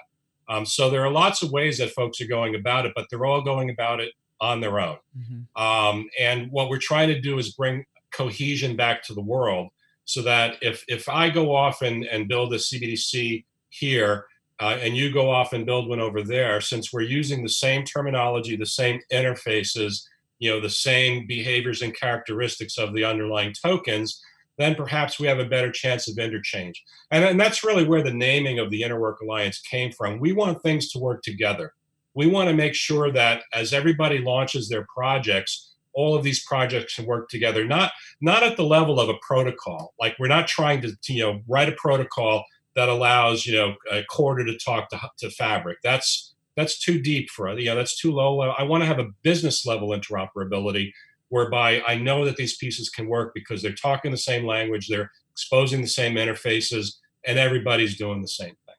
Um, 0.49 0.65
so 0.65 0.89
there 0.89 1.05
are 1.05 1.11
lots 1.11 1.43
of 1.43 1.51
ways 1.51 1.77
that 1.77 1.91
folks 1.91 2.19
are 2.19 2.27
going 2.27 2.55
about 2.55 2.85
it, 2.85 2.93
but 2.95 3.05
they're 3.09 3.25
all 3.25 3.41
going 3.41 3.69
about 3.69 3.99
it 3.99 4.11
on 4.41 4.59
their 4.59 4.79
own. 4.79 4.97
Mm-hmm. 5.17 5.61
Um, 5.61 6.09
and 6.19 6.51
what 6.51 6.69
we're 6.69 6.79
trying 6.79 7.09
to 7.09 7.21
do 7.21 7.37
is 7.37 7.53
bring 7.53 7.85
cohesion 8.11 8.75
back 8.75 9.03
to 9.03 9.13
the 9.13 9.21
world 9.21 9.69
so 10.05 10.21
that 10.23 10.57
if, 10.61 10.83
if 10.87 11.07
I 11.07 11.29
go 11.29 11.55
off 11.55 11.81
and, 11.81 12.03
and 12.05 12.27
build 12.27 12.53
a 12.53 12.57
CBDC 12.57 13.45
here, 13.69 14.25
uh, 14.59 14.77
and 14.81 14.95
you 14.95 15.11
go 15.11 15.29
off 15.29 15.53
and 15.53 15.65
build 15.65 15.89
one 15.89 15.99
over 15.99 16.23
there, 16.23 16.61
since 16.61 16.93
we're 16.93 17.01
using 17.01 17.43
the 17.43 17.49
same 17.49 17.83
terminology, 17.83 18.55
the 18.55 18.65
same 18.65 19.01
interfaces, 19.11 20.07
you 20.39 20.49
know, 20.49 20.61
the 20.61 20.69
same 20.69 21.27
behaviors 21.27 21.81
and 21.81 21.95
characteristics 21.95 22.77
of 22.77 22.93
the 22.93 23.03
underlying 23.03 23.53
tokens, 23.53 24.21
then 24.57 24.75
perhaps 24.75 25.19
we 25.19 25.27
have 25.27 25.39
a 25.39 25.45
better 25.45 25.71
chance 25.71 26.07
of 26.07 26.17
interchange. 26.17 26.83
And, 27.11 27.25
and 27.25 27.39
that's 27.39 27.63
really 27.63 27.85
where 27.85 28.03
the 28.03 28.13
naming 28.13 28.59
of 28.59 28.69
the 28.69 28.81
Interwork 28.81 29.19
Alliance 29.21 29.59
came 29.59 29.91
from. 29.91 30.19
We 30.19 30.33
want 30.33 30.61
things 30.61 30.89
to 30.91 30.99
work 30.99 31.21
together. 31.23 31.73
We 32.13 32.27
want 32.27 32.49
to 32.49 32.55
make 32.55 32.73
sure 32.73 33.11
that 33.11 33.43
as 33.53 33.73
everybody 33.73 34.19
launches 34.19 34.69
their 34.69 34.87
projects, 34.93 35.73
all 35.93 36.15
of 36.15 36.23
these 36.23 36.43
projects 36.43 36.95
can 36.95 37.05
work 37.05 37.29
together, 37.29 37.65
not 37.65 37.91
not 38.21 38.43
at 38.43 38.57
the 38.57 38.63
level 38.63 38.99
of 38.99 39.09
a 39.09 39.17
protocol. 39.21 39.93
Like 39.99 40.15
we're 40.19 40.27
not 40.27 40.47
trying 40.47 40.81
to, 40.81 40.95
to 40.95 41.13
you 41.13 41.23
know 41.23 41.41
write 41.47 41.69
a 41.69 41.73
protocol 41.73 42.43
that 42.75 42.89
allows 42.89 43.45
you 43.45 43.55
know 43.55 43.75
a 43.91 44.03
Corda 44.03 44.45
to 44.45 44.57
talk 44.57 44.89
to, 44.89 44.99
to 45.19 45.29
Fabric. 45.29 45.79
That's 45.83 46.35
that's 46.55 46.79
too 46.79 47.01
deep 47.01 47.29
for 47.29 47.49
you 47.57 47.65
know 47.65 47.75
that's 47.75 47.99
too 47.99 48.11
low. 48.11 48.41
I 48.41 48.63
want 48.63 48.81
to 48.83 48.87
have 48.87 48.99
a 48.99 49.09
business 49.23 49.65
level 49.65 49.89
interoperability 49.89 50.91
whereby 51.35 51.81
I 51.85 51.95
know 51.97 52.23
that 52.23 52.37
these 52.37 52.55
pieces 52.55 52.89
can 52.89 53.09
work 53.09 53.33
because 53.35 53.61
they're 53.61 53.73
talking 53.73 54.09
the 54.09 54.17
same 54.17 54.45
language, 54.45 54.87
they're 54.87 55.11
exposing 55.33 55.81
the 55.81 55.87
same 55.87 56.15
interfaces, 56.15 56.93
and 57.27 57.37
everybody's 57.37 57.97
doing 57.97 58.21
the 58.21 58.29
same 58.29 58.55
thing. 58.65 58.75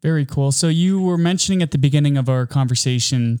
Very 0.00 0.24
cool. 0.24 0.50
So 0.50 0.68
you 0.68 0.98
were 0.98 1.18
mentioning 1.18 1.60
at 1.60 1.70
the 1.70 1.76
beginning 1.76 2.16
of 2.16 2.26
our 2.30 2.46
conversation 2.46 3.40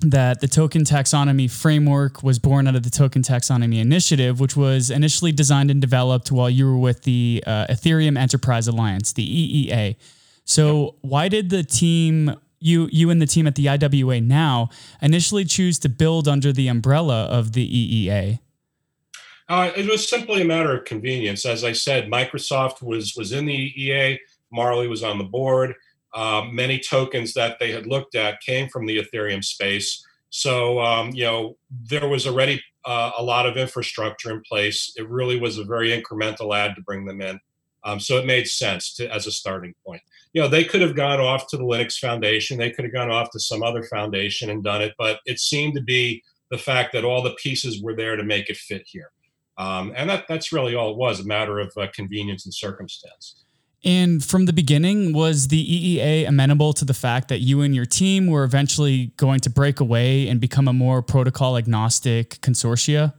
that 0.00 0.40
the 0.40 0.48
token 0.48 0.82
taxonomy 0.82 1.48
framework 1.48 2.24
was 2.24 2.40
born 2.40 2.66
out 2.66 2.74
of 2.74 2.82
the 2.82 2.90
token 2.90 3.22
taxonomy 3.22 3.80
initiative 3.80 4.40
which 4.40 4.56
was 4.56 4.90
initially 4.90 5.32
designed 5.32 5.70
and 5.70 5.80
developed 5.80 6.30
while 6.30 6.50
you 6.50 6.66
were 6.66 6.78
with 6.78 7.02
the 7.02 7.42
uh, 7.46 7.66
ethereum 7.66 8.16
enterprise 8.16 8.68
alliance 8.68 9.12
the 9.14 9.26
eea 9.26 9.96
so 10.44 10.94
why 11.00 11.26
did 11.26 11.50
the 11.50 11.64
team 11.64 12.32
you 12.60 12.88
you 12.92 13.10
and 13.10 13.20
the 13.20 13.26
team 13.26 13.46
at 13.46 13.54
the 13.54 13.68
IWA 13.68 14.20
now 14.20 14.68
initially 15.00 15.44
choose 15.44 15.78
to 15.80 15.88
build 15.88 16.28
under 16.28 16.52
the 16.52 16.68
umbrella 16.68 17.24
of 17.24 17.52
the 17.52 17.66
EEA? 17.66 18.40
Uh, 19.48 19.70
it 19.76 19.86
was 19.86 20.08
simply 20.08 20.42
a 20.42 20.44
matter 20.44 20.76
of 20.76 20.84
convenience. 20.84 21.46
As 21.46 21.64
I 21.64 21.72
said, 21.72 22.10
Microsoft 22.10 22.82
was 22.82 23.14
was 23.16 23.32
in 23.32 23.46
the 23.46 23.74
EEA. 23.74 24.18
Marley 24.52 24.88
was 24.88 25.02
on 25.02 25.18
the 25.18 25.24
board. 25.24 25.74
Uh, 26.14 26.42
many 26.50 26.78
tokens 26.78 27.34
that 27.34 27.58
they 27.58 27.70
had 27.70 27.86
looked 27.86 28.14
at 28.14 28.40
came 28.40 28.68
from 28.68 28.86
the 28.86 28.98
Ethereum 28.98 29.44
space. 29.44 30.04
So 30.30 30.80
um, 30.80 31.10
you 31.14 31.24
know 31.24 31.56
there 31.70 32.08
was 32.08 32.26
already 32.26 32.62
uh, 32.84 33.12
a 33.18 33.22
lot 33.22 33.46
of 33.46 33.56
infrastructure 33.56 34.30
in 34.30 34.42
place. 34.42 34.92
It 34.96 35.08
really 35.08 35.38
was 35.38 35.58
a 35.58 35.64
very 35.64 35.90
incremental 35.90 36.56
add 36.56 36.74
to 36.76 36.82
bring 36.82 37.06
them 37.06 37.20
in. 37.20 37.40
Um, 37.84 38.00
so 38.00 38.18
it 38.18 38.26
made 38.26 38.46
sense 38.46 38.94
to, 38.94 39.12
as 39.12 39.26
a 39.26 39.32
starting 39.32 39.74
point 39.86 40.02
you 40.32 40.42
know, 40.42 40.48
they 40.48 40.64
could 40.64 40.80
have 40.80 40.94
gone 40.94 41.20
off 41.20 41.46
to 41.48 41.56
the 41.56 41.64
Linux 41.64 41.98
Foundation, 41.98 42.58
they 42.58 42.70
could 42.70 42.84
have 42.84 42.92
gone 42.92 43.10
off 43.10 43.30
to 43.30 43.40
some 43.40 43.62
other 43.62 43.82
foundation 43.84 44.50
and 44.50 44.62
done 44.62 44.82
it, 44.82 44.94
but 44.98 45.20
it 45.24 45.40
seemed 45.40 45.74
to 45.74 45.82
be 45.82 46.22
the 46.50 46.58
fact 46.58 46.92
that 46.92 47.04
all 47.04 47.22
the 47.22 47.34
pieces 47.42 47.82
were 47.82 47.94
there 47.94 48.16
to 48.16 48.24
make 48.24 48.48
it 48.48 48.56
fit 48.56 48.82
here. 48.86 49.10
Um, 49.56 49.92
and 49.96 50.08
that, 50.08 50.26
that's 50.28 50.52
really 50.52 50.74
all 50.74 50.92
it 50.92 50.96
was 50.96 51.20
a 51.20 51.24
matter 51.24 51.58
of 51.58 51.72
uh, 51.76 51.88
convenience 51.92 52.44
and 52.44 52.54
circumstance. 52.54 53.44
And 53.84 54.24
from 54.24 54.46
the 54.46 54.52
beginning, 54.52 55.12
was 55.12 55.48
the 55.48 55.98
EEA 55.98 56.28
amenable 56.28 56.72
to 56.74 56.84
the 56.84 56.94
fact 56.94 57.28
that 57.28 57.40
you 57.40 57.62
and 57.62 57.74
your 57.74 57.84
team 57.84 58.26
were 58.26 58.44
eventually 58.44 59.12
going 59.16 59.40
to 59.40 59.50
break 59.50 59.80
away 59.80 60.28
and 60.28 60.40
become 60.40 60.68
a 60.68 60.72
more 60.72 61.00
protocol 61.00 61.56
agnostic 61.56 62.40
consortia? 62.40 63.14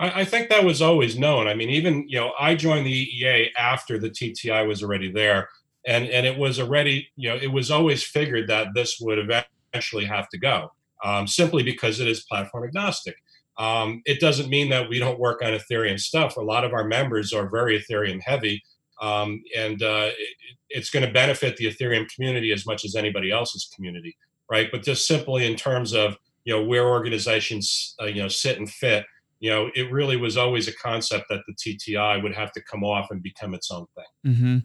I, 0.00 0.22
I 0.22 0.24
think 0.24 0.48
that 0.48 0.64
was 0.64 0.82
always 0.82 1.16
known. 1.18 1.46
I 1.46 1.54
mean, 1.54 1.70
even, 1.70 2.08
you 2.08 2.18
know, 2.18 2.32
I 2.40 2.56
joined 2.56 2.86
the 2.86 3.06
EEA 3.06 3.50
after 3.56 3.98
the 3.98 4.10
TTI 4.10 4.66
was 4.66 4.82
already 4.82 5.12
there 5.12 5.48
and 5.86 6.08
and 6.08 6.26
it 6.26 6.36
was 6.36 6.60
already 6.60 7.08
you 7.16 7.28
know 7.28 7.36
it 7.36 7.50
was 7.50 7.70
always 7.70 8.02
figured 8.02 8.48
that 8.48 8.68
this 8.74 8.98
would 9.00 9.18
eventually 9.18 10.04
have 10.04 10.28
to 10.28 10.38
go 10.38 10.70
um, 11.02 11.26
simply 11.26 11.62
because 11.62 12.00
it 12.00 12.08
is 12.08 12.24
platform 12.24 12.64
agnostic. 12.64 13.16
Um, 13.58 14.02
it 14.04 14.20
doesn't 14.20 14.48
mean 14.48 14.70
that 14.70 14.88
we 14.88 14.98
don't 14.98 15.18
work 15.18 15.42
on 15.42 15.52
ethereum 15.52 15.98
stuff. 15.98 16.36
A 16.36 16.40
lot 16.40 16.64
of 16.64 16.72
our 16.72 16.84
members 16.84 17.32
are 17.32 17.48
very 17.48 17.80
ethereum 17.80 18.20
heavy 18.22 18.62
um, 19.00 19.42
and 19.56 19.82
uh, 19.82 20.10
it, 20.16 20.36
it's 20.68 20.90
going 20.90 21.06
to 21.06 21.12
benefit 21.12 21.56
the 21.56 21.66
ethereum 21.66 22.06
community 22.14 22.52
as 22.52 22.66
much 22.66 22.84
as 22.84 22.94
anybody 22.94 23.30
else's 23.30 23.70
community 23.74 24.16
right? 24.50 24.68
But 24.70 24.82
just 24.82 25.06
simply 25.06 25.46
in 25.46 25.56
terms 25.56 25.94
of 25.94 26.16
you 26.44 26.54
know 26.54 26.64
where 26.64 26.88
organizations 26.88 27.94
uh, 28.00 28.06
you 28.06 28.22
know 28.22 28.28
sit 28.28 28.58
and 28.58 28.68
fit 28.68 29.06
you 29.40 29.48
know, 29.48 29.70
it 29.74 29.90
really 29.90 30.16
was 30.16 30.36
always 30.36 30.68
a 30.68 30.74
concept 30.74 31.26
that 31.30 31.40
the 31.48 31.54
TTI 31.54 32.22
would 32.22 32.34
have 32.34 32.52
to 32.52 32.62
come 32.62 32.84
off 32.84 33.10
and 33.10 33.22
become 33.22 33.54
its 33.54 33.70
own 33.70 33.86
thing. 33.96 34.32
Mm-hmm. 34.34 34.58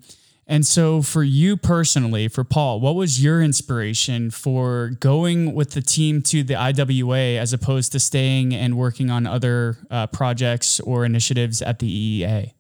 And 0.48 0.66
so, 0.68 1.02
for 1.02 1.24
you 1.24 1.58
personally, 1.58 2.28
for 2.28 2.44
Paul, 2.44 2.80
what 2.80 2.94
was 2.94 3.24
your 3.24 3.42
inspiration 3.42 4.30
for 4.30 4.92
going 5.00 5.56
with 5.56 5.72
the 5.72 5.82
team 5.82 6.22
to 6.24 6.44
the 6.44 6.56
IWA 6.56 7.40
as 7.40 7.52
opposed 7.52 7.92
to 7.94 8.00
staying 8.00 8.54
and 8.54 8.78
working 8.78 9.10
on 9.10 9.26
other 9.26 9.78
uh, 9.90 10.06
projects 10.08 10.80
or 10.82 11.04
initiatives 11.04 11.64
at 11.64 11.80
the 11.80 12.22
EEA? 12.22 12.52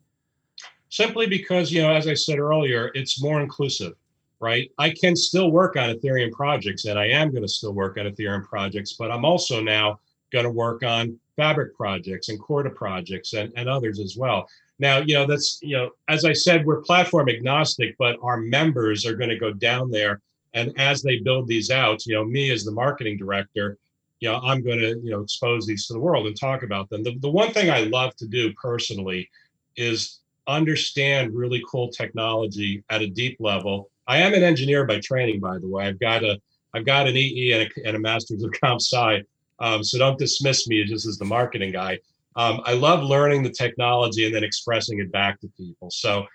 Simply 0.90 1.28
because, 1.28 1.72
you 1.72 1.82
know, 1.82 1.94
as 1.94 2.08
I 2.08 2.16
said 2.16 2.40
earlier, 2.40 2.90
it's 2.96 3.22
more 3.22 3.40
inclusive, 3.40 3.94
right? 4.40 4.72
I 4.80 4.90
can 4.90 5.16
still 5.16 5.52
work 5.52 5.76
on 5.76 5.94
Ethereum 5.94 6.32
projects 6.32 6.86
and 6.86 6.98
I 6.98 7.08
am 7.10 7.30
going 7.30 7.44
to 7.44 7.48
still 7.48 7.74
work 7.74 8.00
on 8.00 8.06
Ethereum 8.06 8.46
projects, 8.46 8.94
but 8.94 9.12
I'm 9.12 9.26
also 9.26 9.62
now 9.62 10.00
going 10.32 10.46
to 10.46 10.52
work 10.52 10.84
on 10.84 11.20
fabric 11.36 11.76
projects 11.76 12.30
and 12.30 12.40
Corda 12.40 12.70
projects 12.70 13.34
and, 13.34 13.52
and 13.56 13.70
others 13.70 14.00
as 14.00 14.16
well. 14.18 14.48
Now, 14.80 14.98
you 14.98 15.14
know, 15.14 15.26
that's, 15.26 15.60
you 15.62 15.76
know, 15.76 15.92
as 16.08 16.26
I 16.26 16.34
said, 16.34 16.66
we're 16.66 16.82
platform 16.82 17.30
agnostic, 17.30 17.96
but 17.98 18.18
our 18.22 18.38
members 18.38 19.06
are 19.06 19.16
going 19.16 19.30
to 19.30 19.40
go 19.40 19.54
down 19.54 19.90
there. 19.90 20.22
And 20.54 20.74
as 20.78 21.02
they 21.02 21.20
build 21.20 21.48
these 21.48 21.70
out, 21.70 22.06
you 22.06 22.16
know, 22.16 22.26
me 22.26 22.52
as 22.52 22.64
the 22.64 22.72
marketing 22.72 23.18
director, 23.18 23.78
you 24.20 24.30
know, 24.30 24.40
I'm 24.40 24.64
going 24.64 24.80
to, 24.80 25.00
you 25.04 25.12
know, 25.12 25.22
expose 25.22 25.66
these 25.66 25.88
to 25.88 25.94
the 25.94 26.00
world 26.00 26.28
and 26.28 26.40
talk 26.40 26.64
about 26.64 26.90
them. 26.90 27.04
The, 27.04 27.18
the 27.20 27.30
one 27.30 27.52
thing 27.52 27.70
I 27.70 27.82
love 27.82 28.16
to 28.18 28.28
do 28.28 28.54
personally 28.54 29.30
is 29.76 30.20
understand 30.48 31.34
really 31.34 31.64
cool 31.70 31.90
technology 31.90 32.84
at 32.90 33.02
a 33.02 33.08
deep 33.08 33.38
level. 33.40 33.90
I 34.08 34.20
am 34.20 34.34
an 34.34 34.44
engineer 34.44 34.86
by 34.86 35.00
training, 35.00 35.40
by 35.40 35.58
the 35.58 35.68
way. 35.68 35.86
I've 35.86 36.00
got 36.00 36.24
a, 36.24 36.40
I've 36.74 36.86
got 36.86 37.08
an 37.08 37.16
EE 37.16 37.54
and 37.54 37.64
a, 37.64 37.88
and 37.88 37.96
a 37.96 38.00
master's 38.00 38.44
of 38.44 38.52
comp 38.62 38.82
sci. 38.82 39.22
Um, 39.60 39.84
so 39.84 39.98
don't 39.98 40.20
dismiss 40.20 40.68
me 40.68 40.84
just 40.84 41.06
as 41.06 41.18
the 41.18 41.26
marketing 41.26 41.72
guy. 41.72 42.00
Um, 42.36 42.62
I 42.66 42.74
love 42.74 43.04
learning 43.04 43.44
the 43.44 43.50
technology 43.50 44.26
and 44.26 44.36
then 44.36 44.44
expressing 44.44 45.00
it 45.00 45.12
back 45.12 45.40
to 45.42 45.48
people. 45.58 45.90
So 45.90 46.26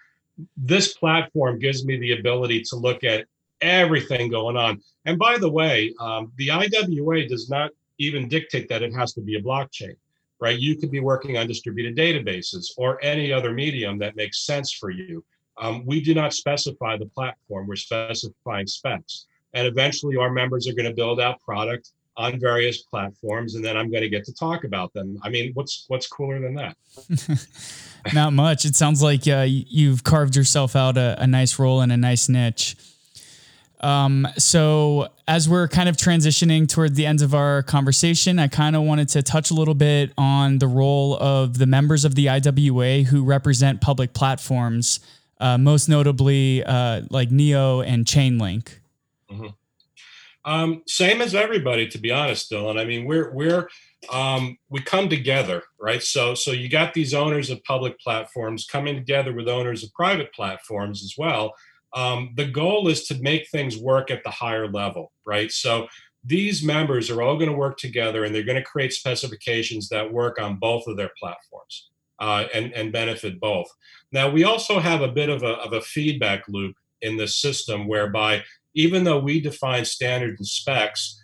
this 0.57 0.95
platform 0.95 1.59
gives 1.59 1.85
me 1.85 1.99
the 1.99 2.13
ability 2.13 2.63
to 2.71 2.77
look 2.77 3.05
at 3.05 3.27
everything 3.61 4.31
going 4.31 4.57
on. 4.57 4.81
And 5.05 5.19
by 5.19 5.37
the 5.39 5.51
way, 5.51 5.95
um, 6.01 6.33
the 6.37 6.51
IWA 6.51 7.27
does 7.29 7.51
not 7.51 7.71
even 7.99 8.29
dictate 8.29 8.69
that 8.69 8.83
it 8.83 8.95
has 8.95 9.13
to 9.15 9.21
be 9.21 9.37
a 9.37 9.43
blockchain, 9.43 9.95
right? 10.41 10.59
You 10.59 10.77
could 10.77 10.91
be 10.91 11.01
working 11.01 11.37
on 11.37 11.47
distributed 11.47 11.97
databases 11.97 12.69
or 12.79 12.99
any 13.03 13.33
other 13.33 13.53
medium 13.53 13.99
that 13.99 14.17
makes 14.17 14.47
sense 14.47 14.73
for 14.73 14.91
you. 14.91 15.23
Um, 15.59 15.85
we 15.85 16.01
do 16.01 16.15
not 16.15 16.33
specify 16.33 16.97
the 16.97 17.07
platform, 17.07 17.67
we're 17.67 17.77
specifying 17.77 18.67
specs. 18.67 19.27
And 19.53 19.67
eventually, 19.67 20.17
our 20.17 20.31
members 20.31 20.67
are 20.67 20.73
going 20.73 20.89
to 20.89 20.95
build 20.95 21.21
out 21.21 21.41
product 21.41 21.91
on 22.21 22.39
various 22.39 22.83
platforms 22.83 23.55
and 23.55 23.65
then 23.65 23.77
I'm 23.79 23.91
going 23.91 24.03
to 24.03 24.09
get 24.09 24.25
to 24.27 24.35
talk 24.35 24.65
about 24.65 24.93
them. 24.93 25.19
I 25.23 25.31
mean, 25.31 25.53
what's 25.55 25.87
what's 25.89 26.07
cooler 26.07 26.39
than 26.39 26.55
that? 26.55 26.77
Not 28.15 28.35
much. 28.35 28.65
It 28.65 28.77
sounds 28.77 29.03
like 29.03 29.27
uh, 29.27 29.47
you've 29.49 30.05
carved 30.05 30.37
yourself 30.37 30.77
out 30.77 30.99
a, 30.99 31.17
a, 31.19 31.27
nice 31.27 31.59
role 31.59 31.81
and 31.81 31.91
a 31.91 31.97
nice 31.97 32.29
niche. 32.29 32.77
Um, 33.81 34.29
so 34.37 35.09
as 35.27 35.49
we're 35.49 35.69
kind 35.69 35.89
of 35.89 35.97
transitioning 35.97 36.69
toward 36.69 36.95
the 36.95 37.07
end 37.07 37.23
of 37.23 37.35
our 37.35 37.63
conversation, 37.63 38.39
I 38.39 38.49
kind 38.49 38.77
of 38.77 38.83
wanted 38.83 39.09
to 39.11 39.23
touch 39.23 39.51
a 39.51 39.55
little 39.55 39.75
bit 39.75 40.13
on 40.19 40.59
the 40.59 40.67
role 40.67 41.17
of 41.17 41.57
the 41.57 41.67
members 41.67 42.05
of 42.05 42.15
the 42.15 42.29
IWA 42.29 43.05
who 43.05 43.25
represent 43.25 43.81
public 43.81 44.13
platforms, 44.13 45.01
uh, 45.41 45.57
most 45.57 45.89
notably 45.89 46.63
uh, 46.65 47.03
like 47.09 47.31
Neo 47.31 47.81
and 47.81 48.05
Chainlink. 48.05 48.79
Mm-hmm. 49.31 49.47
Um, 50.45 50.83
same 50.87 51.21
as 51.21 51.35
everybody, 51.35 51.87
to 51.89 51.99
be 51.99 52.11
honest, 52.11 52.51
Dylan. 52.51 52.81
I 52.81 52.85
mean, 52.85 53.05
we're 53.05 53.33
we're 53.35 53.69
um, 54.11 54.57
we 54.71 54.81
come 54.81 55.09
together, 55.09 55.63
right? 55.79 56.03
So 56.03 56.35
so 56.35 56.53
you 56.53 56.69
got 56.69 56.95
these 56.95 57.13
owners 57.13 57.51
of 57.51 57.63
public 57.65 57.99
platforms 58.01 58.67
coming 58.67 58.95
together 58.95 59.35
with 59.35 59.49
owners 59.49 59.85
of 59.85 59.93
private 59.93 60.33
platforms 60.33 61.03
as 61.05 61.15
well. 61.19 61.53
Um, 61.95 62.31
the 62.37 62.47
goal 62.47 62.89
is 62.89 63.05
to 63.09 63.21
make 63.21 63.49
things 63.49 63.77
work 63.77 64.11
at 64.11 64.23
the 64.25 64.31
higher 64.31 64.69
level, 64.69 65.13
right? 65.27 65.51
So 65.51 65.89
these 66.25 66.63
members 66.63 67.11
are 67.11 67.23
all 67.23 67.37
going 67.37 67.51
to 67.51 67.57
work 67.57 67.79
together 67.79 68.25
and 68.25 68.35
they're 68.35 68.43
going 68.45 68.57
to 68.57 68.63
create 68.63 68.93
specifications 68.93 69.89
that 69.89 70.13
work 70.13 70.41
on 70.41 70.57
both 70.57 70.87
of 70.87 70.97
their 70.97 71.11
platforms 71.19 71.91
uh, 72.21 72.45
and, 72.55 72.73
and 72.75 72.93
benefit 72.93 73.41
both. 73.41 73.69
Now, 74.13 74.31
we 74.31 74.45
also 74.45 74.79
have 74.79 75.01
a 75.01 75.09
bit 75.09 75.31
of 75.31 75.43
a, 75.43 75.55
of 75.55 75.73
a 75.73 75.81
feedback 75.81 76.47
loop 76.49 76.77
in 77.01 77.17
the 77.17 77.27
system 77.27 77.89
whereby 77.89 78.43
even 78.75 79.05
though 79.05 79.19
we 79.19 79.41
define 79.41 79.85
standards 79.85 80.39
and 80.39 80.47
specs, 80.47 81.23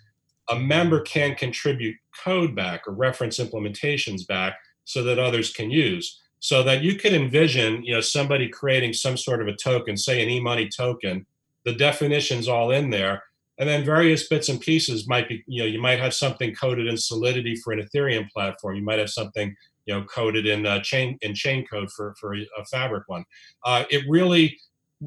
a 0.48 0.58
member 0.58 1.00
can 1.00 1.34
contribute 1.34 1.96
code 2.24 2.54
back 2.54 2.86
or 2.86 2.92
reference 2.92 3.38
implementations 3.38 4.26
back 4.26 4.56
so 4.84 5.02
that 5.02 5.18
others 5.18 5.52
can 5.52 5.70
use. 5.70 6.20
So 6.38 6.62
that 6.62 6.82
you 6.82 6.96
could 6.96 7.12
envision, 7.12 7.82
you 7.82 7.94
know, 7.94 8.00
somebody 8.00 8.48
creating 8.48 8.92
some 8.92 9.16
sort 9.16 9.40
of 9.40 9.48
a 9.48 9.56
token, 9.56 9.96
say 9.96 10.22
an 10.22 10.28
e-money 10.28 10.68
token, 10.68 11.26
the 11.64 11.74
definition's 11.74 12.46
all 12.46 12.70
in 12.70 12.90
there. 12.90 13.22
And 13.58 13.68
then 13.68 13.84
various 13.84 14.28
bits 14.28 14.48
and 14.48 14.60
pieces 14.60 15.08
might 15.08 15.28
be, 15.28 15.42
you 15.46 15.62
know, 15.62 15.68
you 15.68 15.80
might 15.80 15.98
have 15.98 16.14
something 16.14 16.54
coded 16.54 16.86
in 16.86 16.96
Solidity 16.96 17.56
for 17.56 17.72
an 17.72 17.80
Ethereum 17.80 18.30
platform. 18.30 18.76
You 18.76 18.82
might 18.82 18.98
have 18.98 19.10
something, 19.10 19.56
you 19.86 19.94
know, 19.94 20.04
coded 20.04 20.46
in 20.46 20.66
uh, 20.66 20.80
chain 20.80 21.18
in 21.22 21.34
chain 21.34 21.66
code 21.66 21.90
for 21.90 22.14
for 22.20 22.34
a 22.34 22.64
Fabric 22.70 23.04
one. 23.08 23.24
Uh, 23.64 23.84
it 23.90 24.04
really 24.08 24.58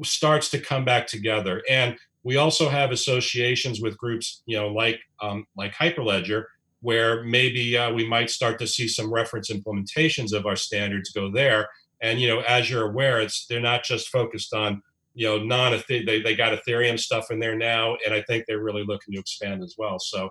starts 0.02 0.50
to 0.50 0.58
come 0.58 0.84
back 0.84 1.06
together. 1.06 1.62
And 1.70 1.96
we 2.22 2.36
also 2.36 2.68
have 2.68 2.90
associations 2.90 3.80
with 3.80 3.96
groups, 3.96 4.42
you 4.46 4.56
know, 4.56 4.68
like 4.68 5.00
um, 5.22 5.46
like 5.56 5.72
Hyperledger, 5.72 6.44
where 6.80 7.24
maybe 7.24 7.76
uh, 7.76 7.92
we 7.92 8.06
might 8.06 8.30
start 8.30 8.58
to 8.58 8.66
see 8.66 8.88
some 8.88 9.12
reference 9.12 9.50
implementations 9.50 10.32
of 10.32 10.46
our 10.46 10.56
standards 10.56 11.10
go 11.10 11.30
there. 11.30 11.68
And 12.00 12.20
you 12.20 12.28
know, 12.28 12.40
as 12.40 12.70
you're 12.70 12.88
aware, 12.90 13.20
it's 13.20 13.46
they're 13.46 13.60
not 13.60 13.84
just 13.84 14.08
focused 14.08 14.54
on 14.54 14.82
you 15.14 15.26
know 15.26 15.38
non 15.38 15.80
they 15.88 16.02
they 16.02 16.34
got 16.34 16.58
Ethereum 16.58 16.98
stuff 16.98 17.30
in 17.30 17.40
there 17.40 17.56
now, 17.56 17.96
and 18.04 18.14
I 18.14 18.22
think 18.22 18.44
they're 18.46 18.62
really 18.62 18.84
looking 18.84 19.14
to 19.14 19.20
expand 19.20 19.62
as 19.62 19.74
well. 19.78 19.98
So 19.98 20.30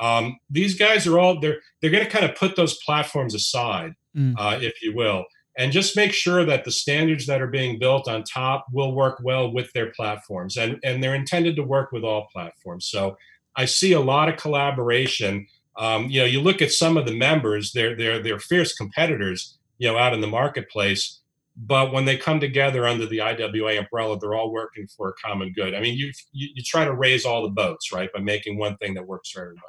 um, 0.00 0.38
these 0.48 0.78
guys 0.78 1.06
are 1.06 1.18
all 1.18 1.40
they're 1.40 1.58
they're 1.80 1.90
going 1.90 2.04
to 2.04 2.10
kind 2.10 2.24
of 2.24 2.36
put 2.36 2.56
those 2.56 2.78
platforms 2.84 3.34
aside, 3.34 3.94
mm. 4.16 4.34
uh, 4.38 4.58
if 4.60 4.82
you 4.82 4.94
will, 4.94 5.24
and 5.56 5.72
just 5.72 5.96
make 5.96 6.12
sure 6.12 6.44
that 6.44 6.64
the 6.64 6.70
standards 6.70 7.26
that 7.26 7.42
are 7.42 7.46
being 7.46 7.78
built 7.78 8.08
on 8.08 8.22
top 8.22 8.66
will 8.72 8.94
work 8.94 9.20
well 9.22 9.50
with 9.50 9.72
their 9.72 9.90
platforms 9.92 10.56
and 10.56 10.78
and 10.84 11.02
they're 11.02 11.14
intended 11.14 11.56
to 11.56 11.62
work 11.62 11.92
with 11.92 12.04
all 12.04 12.28
platforms. 12.32 12.86
So 12.86 13.16
i 13.56 13.64
see 13.64 13.92
a 13.92 14.00
lot 14.00 14.28
of 14.28 14.36
collaboration. 14.36 15.46
Um, 15.76 16.06
you 16.10 16.20
know 16.20 16.26
you 16.26 16.40
look 16.40 16.62
at 16.62 16.72
some 16.72 16.96
of 16.96 17.06
the 17.06 17.14
members 17.14 17.72
they're 17.72 17.96
they're 17.96 18.22
they're 18.22 18.38
fierce 18.38 18.74
competitors 18.74 19.56
you 19.78 19.88
know 19.88 19.96
out 19.96 20.14
in 20.14 20.20
the 20.20 20.26
marketplace 20.26 21.20
but 21.56 21.92
when 21.92 22.04
they 22.04 22.16
come 22.16 22.38
together 22.38 22.86
under 22.86 23.06
the 23.06 23.20
iwa 23.20 23.78
umbrella 23.78 24.18
they're 24.18 24.34
all 24.34 24.52
working 24.52 24.86
for 24.96 25.10
a 25.10 25.14
common 25.14 25.52
good. 25.52 25.74
I 25.74 25.80
mean 25.80 25.96
you 25.96 26.12
you, 26.32 26.48
you 26.54 26.62
try 26.62 26.84
to 26.84 26.94
raise 26.94 27.24
all 27.24 27.42
the 27.42 27.48
boats 27.48 27.92
right 27.92 28.12
by 28.12 28.20
making 28.20 28.58
one 28.58 28.76
thing 28.76 28.94
that 28.94 29.06
works 29.06 29.30
for 29.30 29.42
everybody. 29.42 29.66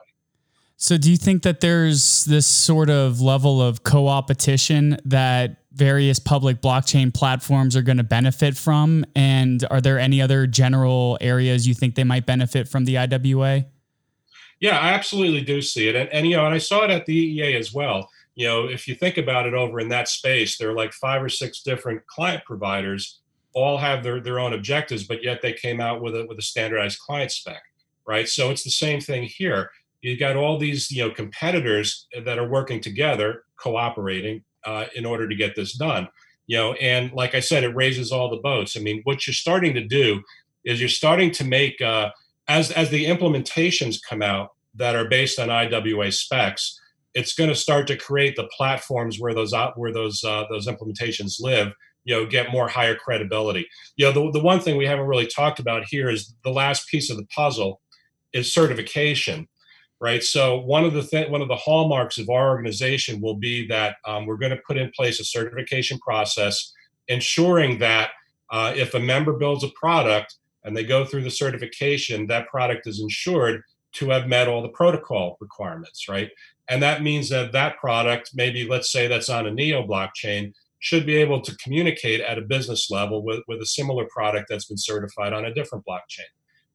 So, 0.81 0.97
do 0.97 1.11
you 1.11 1.17
think 1.17 1.43
that 1.43 1.61
there's 1.61 2.25
this 2.25 2.47
sort 2.47 2.89
of 2.89 3.21
level 3.21 3.61
of 3.61 3.83
co 3.83 4.07
opetition 4.07 4.97
that 5.05 5.60
various 5.73 6.19
public 6.19 6.61
blockchain 6.61 7.13
platforms 7.13 7.75
are 7.75 7.81
going 7.81 7.97
to 7.97 8.03
benefit 8.03 8.57
from? 8.57 9.05
And 9.15 9.65
are 9.71 9.81
there 9.81 9.99
any 9.99 10.21
other 10.21 10.47
general 10.47 11.17
areas 11.21 11.67
you 11.67 11.73
think 11.73 11.95
they 11.95 12.03
might 12.03 12.25
benefit 12.25 12.67
from 12.67 12.85
the 12.85 12.97
IWA? 12.97 13.65
Yeah, 14.59 14.77
I 14.77 14.89
absolutely 14.89 15.41
do 15.41 15.61
see 15.61 15.87
it. 15.87 15.95
And, 15.95 16.09
and 16.09 16.27
you 16.27 16.35
know, 16.35 16.45
and 16.45 16.53
I 16.53 16.59
saw 16.59 16.83
it 16.83 16.91
at 16.91 17.05
the 17.05 17.39
EEA 17.39 17.57
as 17.57 17.73
well. 17.73 18.09
You 18.35 18.47
know, 18.47 18.65
if 18.67 18.87
you 18.87 18.95
think 18.95 19.17
about 19.17 19.47
it 19.47 19.53
over 19.53 19.79
in 19.79 19.89
that 19.89 20.07
space, 20.07 20.57
there 20.57 20.69
are 20.69 20.75
like 20.75 20.93
five 20.93 21.21
or 21.23 21.29
six 21.29 21.63
different 21.63 22.05
client 22.07 22.43
providers, 22.45 23.19
all 23.53 23.77
have 23.77 24.03
their, 24.03 24.21
their 24.21 24.39
own 24.39 24.53
objectives, 24.53 25.03
but 25.03 25.23
yet 25.23 25.41
they 25.41 25.51
came 25.51 25.81
out 25.81 26.01
with 26.01 26.15
a 26.15 26.25
with 26.27 26.39
a 26.39 26.43
standardized 26.43 26.99
client 26.99 27.31
spec, 27.31 27.61
right? 28.07 28.29
So 28.29 28.49
it's 28.49 28.63
the 28.63 28.69
same 28.69 29.01
thing 29.01 29.23
here 29.23 29.69
You've 30.01 30.19
got 30.19 30.35
all 30.35 30.57
these 30.57 30.91
you 30.91 31.03
know 31.03 31.13
competitors 31.13 32.07
that 32.25 32.39
are 32.39 32.47
working 32.47 32.81
together 32.81 33.43
cooperating 33.55 34.43
uh, 34.65 34.85
in 34.95 35.05
order 35.05 35.27
to 35.27 35.35
get 35.35 35.55
this 35.55 35.73
done 35.73 36.07
you 36.47 36.57
know 36.57 36.73
and 36.73 37.11
like 37.13 37.35
i 37.35 37.39
said 37.39 37.63
it 37.63 37.75
raises 37.75 38.11
all 38.11 38.29
the 38.29 38.37
boats. 38.37 38.75
I 38.75 38.79
mean 38.81 39.01
what 39.03 39.25
you're 39.25 39.33
starting 39.33 39.73
to 39.75 39.83
do 39.85 40.21
is 40.63 40.79
you're 40.79 40.89
starting 40.89 41.31
to 41.31 41.43
make 41.43 41.81
uh, 41.81 42.11
as 42.47 42.71
as 42.71 42.89
the 42.89 43.05
implementations 43.05 43.97
come 44.07 44.21
out 44.21 44.49
that 44.75 44.95
are 44.95 45.07
based 45.07 45.39
on 45.39 45.49
iwa 45.49 46.11
specs 46.11 46.79
it's 47.13 47.33
going 47.33 47.49
to 47.49 47.55
start 47.55 47.87
to 47.87 47.97
create 47.97 48.35
the 48.35 48.49
platforms 48.55 49.19
where 49.19 49.33
those 49.33 49.53
where 49.75 49.93
those 49.93 50.23
uh, 50.23 50.45
those 50.49 50.67
implementations 50.67 51.41
live 51.41 51.73
you 52.03 52.15
know 52.15 52.25
get 52.25 52.51
more 52.51 52.67
higher 52.67 52.95
credibility. 52.95 53.67
You 53.95 54.05
know 54.05 54.11
the, 54.11 54.39
the 54.39 54.43
one 54.43 54.59
thing 54.59 54.77
we 54.77 54.85
haven't 54.85 55.07
really 55.07 55.27
talked 55.27 55.59
about 55.59 55.85
here 55.89 56.09
is 56.09 56.33
the 56.43 56.51
last 56.51 56.87
piece 56.87 57.09
of 57.09 57.17
the 57.17 57.25
puzzle 57.25 57.81
is 58.33 58.53
certification 58.53 59.47
right? 60.01 60.23
So 60.23 60.59
one 60.59 60.83
of 60.83 60.93
the 60.93 61.03
th- 61.03 61.29
one 61.29 61.41
of 61.41 61.47
the 61.47 61.55
hallmarks 61.55 62.17
of 62.17 62.29
our 62.29 62.49
organization 62.49 63.21
will 63.21 63.35
be 63.35 63.67
that 63.67 63.97
um, 64.05 64.25
we're 64.25 64.37
going 64.37 64.51
to 64.51 64.61
put 64.67 64.77
in 64.77 64.91
place 64.91 65.19
a 65.21 65.23
certification 65.23 65.99
process, 65.99 66.73
ensuring 67.07 67.77
that 67.79 68.09
uh, 68.49 68.73
if 68.75 68.95
a 68.95 68.99
member 68.99 69.33
builds 69.33 69.63
a 69.63 69.69
product 69.69 70.35
and 70.65 70.75
they 70.75 70.83
go 70.83 71.05
through 71.05 71.23
the 71.23 71.31
certification, 71.31 72.27
that 72.27 72.47
product 72.47 72.87
is 72.87 72.99
insured 72.99 73.61
to 73.93 74.09
have 74.09 74.27
met 74.27 74.47
all 74.47 74.61
the 74.61 74.69
protocol 74.69 75.37
requirements, 75.39 76.09
right? 76.09 76.31
And 76.67 76.81
that 76.81 77.03
means 77.03 77.29
that 77.29 77.51
that 77.51 77.77
product, 77.77 78.31
maybe 78.33 78.67
let's 78.67 78.91
say 78.91 79.07
that's 79.07 79.29
on 79.29 79.45
a 79.45 79.51
Neo 79.51 79.85
blockchain, 79.85 80.53
should 80.79 81.05
be 81.05 81.15
able 81.15 81.41
to 81.41 81.55
communicate 81.57 82.21
at 82.21 82.39
a 82.39 82.41
business 82.41 82.89
level 82.89 83.23
with, 83.23 83.41
with 83.47 83.61
a 83.61 83.65
similar 83.65 84.07
product 84.11 84.47
that's 84.49 84.65
been 84.65 84.77
certified 84.77 85.31
on 85.31 85.45
a 85.45 85.53
different 85.53 85.85
blockchain 85.85 86.25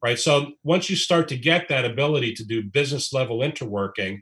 right? 0.07 0.21
So 0.21 0.53
once 0.62 0.88
you 0.88 0.95
start 0.95 1.27
to 1.31 1.37
get 1.37 1.69
that 1.69 1.85
ability 1.85 2.33
to 2.35 2.45
do 2.45 2.62
business 2.62 3.12
level 3.12 3.38
interworking, 3.38 4.21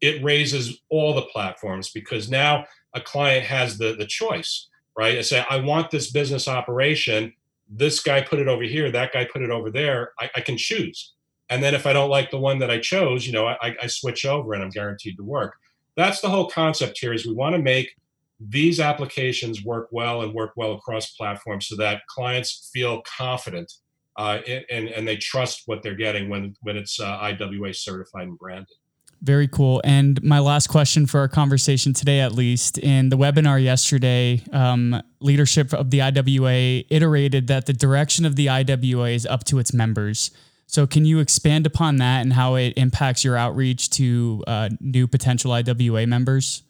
it 0.00 0.24
raises 0.24 0.80
all 0.88 1.12
the 1.14 1.28
platforms 1.30 1.90
because 1.90 2.30
now 2.30 2.64
a 2.94 3.02
client 3.02 3.44
has 3.44 3.76
the 3.76 3.94
the 3.96 4.06
choice, 4.06 4.70
right? 4.96 5.18
I 5.18 5.20
say, 5.20 5.44
I 5.50 5.58
want 5.58 5.90
this 5.90 6.10
business 6.10 6.48
operation. 6.48 7.34
This 7.68 8.00
guy 8.02 8.22
put 8.22 8.38
it 8.38 8.48
over 8.48 8.62
here, 8.62 8.90
that 8.90 9.12
guy 9.12 9.28
put 9.30 9.42
it 9.42 9.50
over 9.50 9.70
there. 9.70 10.12
I, 10.18 10.30
I 10.36 10.40
can 10.40 10.56
choose. 10.56 11.12
And 11.50 11.62
then 11.62 11.74
if 11.74 11.86
I 11.86 11.92
don't 11.92 12.08
like 12.08 12.30
the 12.30 12.38
one 12.38 12.58
that 12.60 12.70
I 12.70 12.78
chose, 12.78 13.26
you 13.26 13.34
know, 13.34 13.46
I, 13.46 13.76
I 13.82 13.88
switch 13.88 14.24
over 14.24 14.54
and 14.54 14.62
I'm 14.62 14.70
guaranteed 14.70 15.18
to 15.18 15.22
work. 15.22 15.56
That's 15.96 16.22
the 16.22 16.30
whole 16.30 16.48
concept 16.48 16.96
here 16.98 17.12
is 17.12 17.26
we 17.26 17.34
want 17.34 17.54
to 17.54 17.60
make 17.60 17.94
these 18.40 18.80
applications 18.80 19.62
work 19.62 19.88
well 19.90 20.22
and 20.22 20.32
work 20.32 20.52
well 20.56 20.72
across 20.72 21.10
platforms 21.10 21.68
so 21.68 21.76
that 21.76 22.06
clients 22.06 22.70
feel 22.72 23.02
confident 23.02 23.70
uh, 24.16 24.38
and, 24.70 24.88
and 24.88 25.06
they 25.06 25.16
trust 25.16 25.62
what 25.66 25.82
they're 25.82 25.94
getting 25.94 26.28
when, 26.28 26.54
when 26.62 26.76
it's 26.76 26.98
uh, 27.00 27.18
IWA 27.18 27.74
certified 27.74 28.28
and 28.28 28.38
branded. 28.38 28.76
Very 29.22 29.48
cool. 29.48 29.80
And 29.82 30.22
my 30.22 30.38
last 30.38 30.66
question 30.66 31.06
for 31.06 31.20
our 31.20 31.28
conversation 31.28 31.94
today, 31.94 32.20
at 32.20 32.32
least 32.32 32.78
in 32.78 33.08
the 33.08 33.16
webinar 33.16 33.62
yesterday, 33.62 34.42
um, 34.52 35.02
leadership 35.20 35.72
of 35.72 35.90
the 35.90 36.02
IWA 36.02 36.84
iterated 36.90 37.46
that 37.46 37.66
the 37.66 37.72
direction 37.72 38.26
of 38.26 38.36
the 38.36 38.48
IWA 38.48 39.08
is 39.08 39.26
up 39.26 39.44
to 39.44 39.58
its 39.58 39.72
members. 39.72 40.30
So, 40.66 40.86
can 40.86 41.04
you 41.04 41.20
expand 41.20 41.64
upon 41.64 41.96
that 41.96 42.22
and 42.22 42.32
how 42.32 42.56
it 42.56 42.74
impacts 42.76 43.24
your 43.24 43.36
outreach 43.36 43.88
to 43.90 44.44
uh, 44.46 44.68
new 44.80 45.06
potential 45.06 45.52
IWA 45.52 46.06
members? 46.06 46.62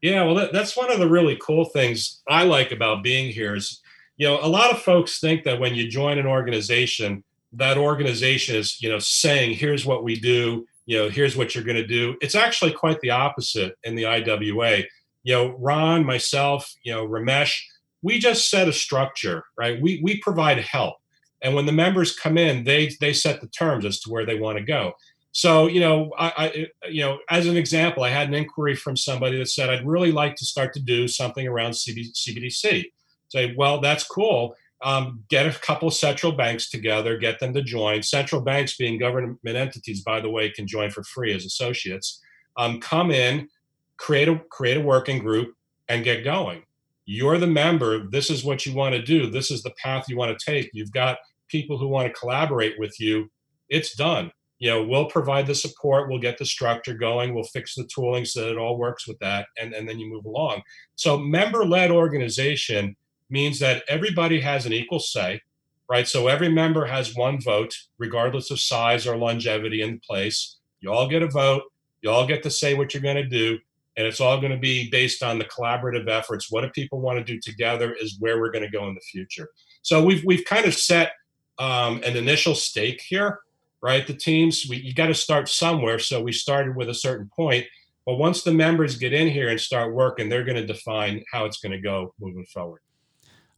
Yeah, 0.00 0.24
well, 0.24 0.34
that, 0.34 0.52
that's 0.52 0.76
one 0.76 0.90
of 0.90 0.98
the 0.98 1.08
really 1.08 1.38
cool 1.40 1.66
things 1.66 2.22
I 2.28 2.44
like 2.44 2.72
about 2.72 3.02
being 3.02 3.30
here 3.30 3.54
is, 3.54 3.80
you 4.16 4.26
know, 4.26 4.38
a 4.40 4.48
lot 4.48 4.70
of 4.70 4.82
folks 4.82 5.18
think 5.18 5.44
that 5.44 5.58
when 5.58 5.74
you 5.74 5.88
join 5.88 6.18
an 6.18 6.26
organization, 6.26 7.24
that 7.52 7.78
organization 7.78 8.56
is, 8.56 8.80
you 8.80 8.88
know, 8.88 8.98
saying, 8.98 9.54
here's 9.54 9.84
what 9.84 10.04
we 10.04 10.18
do, 10.18 10.66
you 10.86 10.98
know, 10.98 11.08
here's 11.08 11.36
what 11.36 11.54
you're 11.54 11.64
going 11.64 11.76
to 11.76 11.86
do. 11.86 12.16
It's 12.20 12.34
actually 12.34 12.72
quite 12.72 13.00
the 13.00 13.10
opposite 13.10 13.76
in 13.84 13.94
the 13.94 14.06
IWA. 14.06 14.84
You 15.22 15.34
know, 15.34 15.56
Ron, 15.58 16.04
myself, 16.04 16.72
you 16.82 16.92
know, 16.92 17.06
Ramesh, 17.06 17.58
we 18.02 18.18
just 18.18 18.50
set 18.50 18.68
a 18.68 18.72
structure, 18.72 19.44
right? 19.56 19.80
We 19.80 20.00
we 20.02 20.18
provide 20.18 20.58
help, 20.58 20.96
and 21.42 21.54
when 21.54 21.64
the 21.64 21.72
members 21.72 22.14
come 22.14 22.36
in, 22.36 22.64
they 22.64 22.94
they 23.00 23.14
set 23.14 23.40
the 23.40 23.46
terms 23.46 23.86
as 23.86 23.98
to 24.00 24.10
where 24.10 24.26
they 24.26 24.38
want 24.38 24.58
to 24.58 24.64
go. 24.64 24.92
So, 25.32 25.66
you 25.66 25.80
know, 25.80 26.12
I, 26.16 26.32
I, 26.36 26.88
you 26.88 27.00
know, 27.00 27.18
as 27.28 27.48
an 27.48 27.56
example, 27.56 28.04
I 28.04 28.10
had 28.10 28.28
an 28.28 28.34
inquiry 28.34 28.76
from 28.76 28.96
somebody 28.96 29.36
that 29.38 29.48
said, 29.48 29.68
I'd 29.68 29.84
really 29.84 30.12
like 30.12 30.36
to 30.36 30.44
start 30.44 30.72
to 30.74 30.80
do 30.80 31.08
something 31.08 31.48
around 31.48 31.72
CB, 31.72 32.12
CBDC. 32.12 32.84
Say, 33.34 33.54
well, 33.56 33.80
that's 33.80 34.04
cool 34.04 34.54
um, 34.84 35.24
get 35.30 35.46
a 35.46 35.58
couple 35.58 35.90
central 35.90 36.32
banks 36.32 36.68
together, 36.68 37.16
get 37.16 37.40
them 37.40 37.54
to 37.54 37.62
join. 37.62 38.02
Central 38.02 38.42
banks, 38.42 38.76
being 38.76 38.98
government 38.98 39.38
entities, 39.44 40.02
by 40.02 40.20
the 40.20 40.28
way, 40.28 40.50
can 40.50 40.66
join 40.66 40.90
for 40.90 41.02
free 41.02 41.34
as 41.34 41.46
associates. 41.46 42.20
Um, 42.58 42.80
come 42.80 43.10
in, 43.10 43.48
create 43.96 44.28
a 44.28 44.38
create 44.50 44.76
a 44.76 44.82
working 44.82 45.20
group, 45.20 45.54
and 45.88 46.04
get 46.04 46.22
going. 46.22 46.62
You're 47.06 47.38
the 47.38 47.46
member. 47.46 48.08
This 48.10 48.28
is 48.28 48.44
what 48.44 48.66
you 48.66 48.74
want 48.74 48.94
to 48.94 49.02
do. 49.02 49.30
This 49.30 49.50
is 49.50 49.62
the 49.62 49.74
path 49.82 50.04
you 50.08 50.18
want 50.18 50.38
to 50.38 50.44
take. 50.44 50.70
You've 50.74 50.92
got 50.92 51.18
people 51.48 51.78
who 51.78 51.88
want 51.88 52.06
to 52.06 52.18
collaborate 52.18 52.78
with 52.78 53.00
you. 53.00 53.30
It's 53.70 53.94
done. 53.96 54.32
You 54.58 54.70
know, 54.70 54.84
we'll 54.84 55.06
provide 55.06 55.46
the 55.46 55.54
support. 55.54 56.08
We'll 56.08 56.20
get 56.20 56.38
the 56.38 56.46
structure 56.46 56.94
going. 56.94 57.34
We'll 57.34 57.44
fix 57.44 57.74
the 57.74 57.88
tooling 57.92 58.24
so 58.24 58.42
that 58.42 58.52
it 58.52 58.58
all 58.58 58.78
works 58.78 59.08
with 59.08 59.18
that, 59.20 59.46
and, 59.58 59.72
and 59.72 59.88
then 59.88 59.98
you 59.98 60.10
move 60.10 60.26
along. 60.26 60.62
So, 60.94 61.18
member-led 61.18 61.90
organization 61.90 62.96
means 63.34 63.58
that 63.58 63.82
everybody 63.88 64.40
has 64.40 64.64
an 64.64 64.72
equal 64.72 65.00
say, 65.00 65.42
right? 65.90 66.06
So 66.08 66.28
every 66.28 66.48
member 66.48 66.86
has 66.86 67.16
one 67.16 67.40
vote, 67.40 67.74
regardless 67.98 68.50
of 68.50 68.60
size 68.60 69.06
or 69.06 69.16
longevity 69.16 69.82
in 69.82 70.00
place. 70.00 70.58
You 70.80 70.92
all 70.92 71.08
get 71.08 71.22
a 71.22 71.28
vote. 71.28 71.64
You 72.00 72.10
all 72.10 72.26
get 72.26 72.42
to 72.44 72.50
say 72.50 72.74
what 72.74 72.94
you're 72.94 73.02
going 73.02 73.16
to 73.16 73.28
do. 73.28 73.58
And 73.96 74.06
it's 74.06 74.20
all 74.20 74.40
going 74.40 74.52
to 74.52 74.58
be 74.58 74.88
based 74.90 75.22
on 75.22 75.38
the 75.38 75.44
collaborative 75.44 76.08
efforts. 76.08 76.50
What 76.50 76.62
do 76.62 76.68
people 76.70 77.00
want 77.00 77.18
to 77.18 77.24
do 77.24 77.40
together 77.40 77.92
is 77.92 78.16
where 78.20 78.38
we're 78.40 78.52
going 78.52 78.64
to 78.64 78.78
go 78.78 78.88
in 78.88 78.94
the 78.94 79.00
future. 79.00 79.50
So 79.82 80.02
we've, 80.02 80.24
we've 80.24 80.44
kind 80.44 80.66
of 80.66 80.74
set 80.74 81.12
um, 81.58 82.02
an 82.04 82.16
initial 82.16 82.54
stake 82.54 83.00
here, 83.00 83.40
right? 83.82 84.06
The 84.06 84.14
teams, 84.14 84.66
we, 84.68 84.76
you 84.76 84.94
got 84.94 85.08
to 85.08 85.14
start 85.14 85.48
somewhere. 85.48 85.98
So 85.98 86.22
we 86.22 86.32
started 86.32 86.76
with 86.76 86.88
a 86.88 86.94
certain 86.94 87.30
point. 87.34 87.66
But 88.06 88.16
once 88.16 88.42
the 88.42 88.52
members 88.52 88.96
get 88.96 89.12
in 89.12 89.28
here 89.28 89.48
and 89.48 89.60
start 89.60 89.94
working, 89.94 90.28
they're 90.28 90.44
going 90.44 90.56
to 90.56 90.66
define 90.66 91.24
how 91.32 91.46
it's 91.46 91.60
going 91.60 91.72
to 91.72 91.80
go 91.80 92.14
moving 92.20 92.46
forward. 92.46 92.80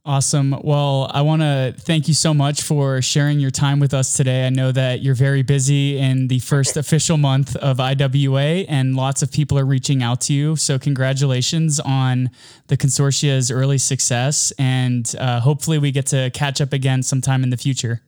Awesome. 0.07 0.55
Well, 0.63 1.11
I 1.13 1.21
want 1.21 1.41
to 1.41 1.75
thank 1.77 2.07
you 2.07 2.13
so 2.13 2.33
much 2.33 2.61
for 2.61 3.01
sharing 3.01 3.41
your 3.41 3.51
time 3.51 3.81
with 3.81 3.93
us 3.93 4.15
today. 4.15 4.47
I 4.47 4.49
know 4.49 4.71
that 4.71 5.01
you're 5.01 5.13
very 5.13 5.41
busy 5.41 5.97
in 5.97 6.29
the 6.29 6.39
first 6.39 6.77
official 6.83 7.17
month 7.17 7.57
of 7.57 7.81
IWA, 7.81 8.63
and 8.69 8.95
lots 8.95 9.21
of 9.21 9.33
people 9.33 9.59
are 9.59 9.65
reaching 9.65 10.01
out 10.01 10.21
to 10.21 10.33
you. 10.33 10.55
So, 10.55 10.79
congratulations 10.79 11.81
on 11.81 12.29
the 12.67 12.77
consortia's 12.77 13.51
early 13.51 13.77
success, 13.77 14.53
and 14.57 15.13
uh, 15.19 15.41
hopefully, 15.41 15.77
we 15.77 15.91
get 15.91 16.05
to 16.07 16.31
catch 16.33 16.61
up 16.61 16.71
again 16.71 17.03
sometime 17.03 17.43
in 17.43 17.49
the 17.49 17.57
future. 17.57 18.01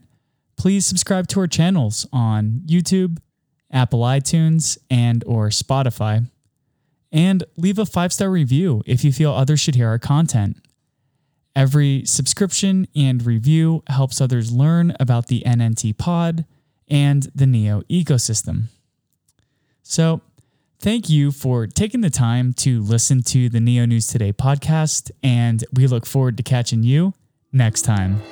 please 0.57 0.87
subscribe 0.87 1.29
to 1.29 1.41
our 1.41 1.47
channels 1.47 2.07
on 2.15 2.63
YouTube, 2.65 3.19
Apple 3.71 4.01
iTunes, 4.01 4.79
and 4.89 5.23
or 5.27 5.51
Spotify. 5.51 6.31
And 7.13 7.45
leave 7.59 7.79
a 7.79 7.85
five-star 7.85 8.31
review 8.31 8.83
if 8.87 9.05
you 9.05 9.13
feel 9.13 9.33
others 9.33 9.61
should 9.61 9.75
hear 9.75 9.89
our 9.89 9.99
content. 9.99 10.57
Every 11.55 12.07
subscription 12.07 12.89
and 12.97 13.27
review 13.27 13.83
helps 13.89 14.19
others 14.19 14.51
learn 14.51 14.97
about 14.99 15.27
the 15.27 15.43
NNT 15.45 15.99
pod 15.99 16.47
and 16.89 17.31
the 17.35 17.47
Neo 17.47 17.83
ecosystem. 17.83 18.69
So, 19.83 20.23
Thank 20.81 21.11
you 21.11 21.31
for 21.31 21.67
taking 21.67 22.01
the 22.01 22.09
time 22.09 22.55
to 22.55 22.81
listen 22.81 23.23
to 23.25 23.51
the 23.51 23.61
Neo 23.61 23.85
News 23.85 24.07
Today 24.07 24.33
podcast, 24.33 25.11
and 25.23 25.63
we 25.75 25.87
look 25.87 26.07
forward 26.07 26.39
to 26.39 26.43
catching 26.43 26.83
you 26.83 27.13
next 27.53 27.83
time. 27.83 28.23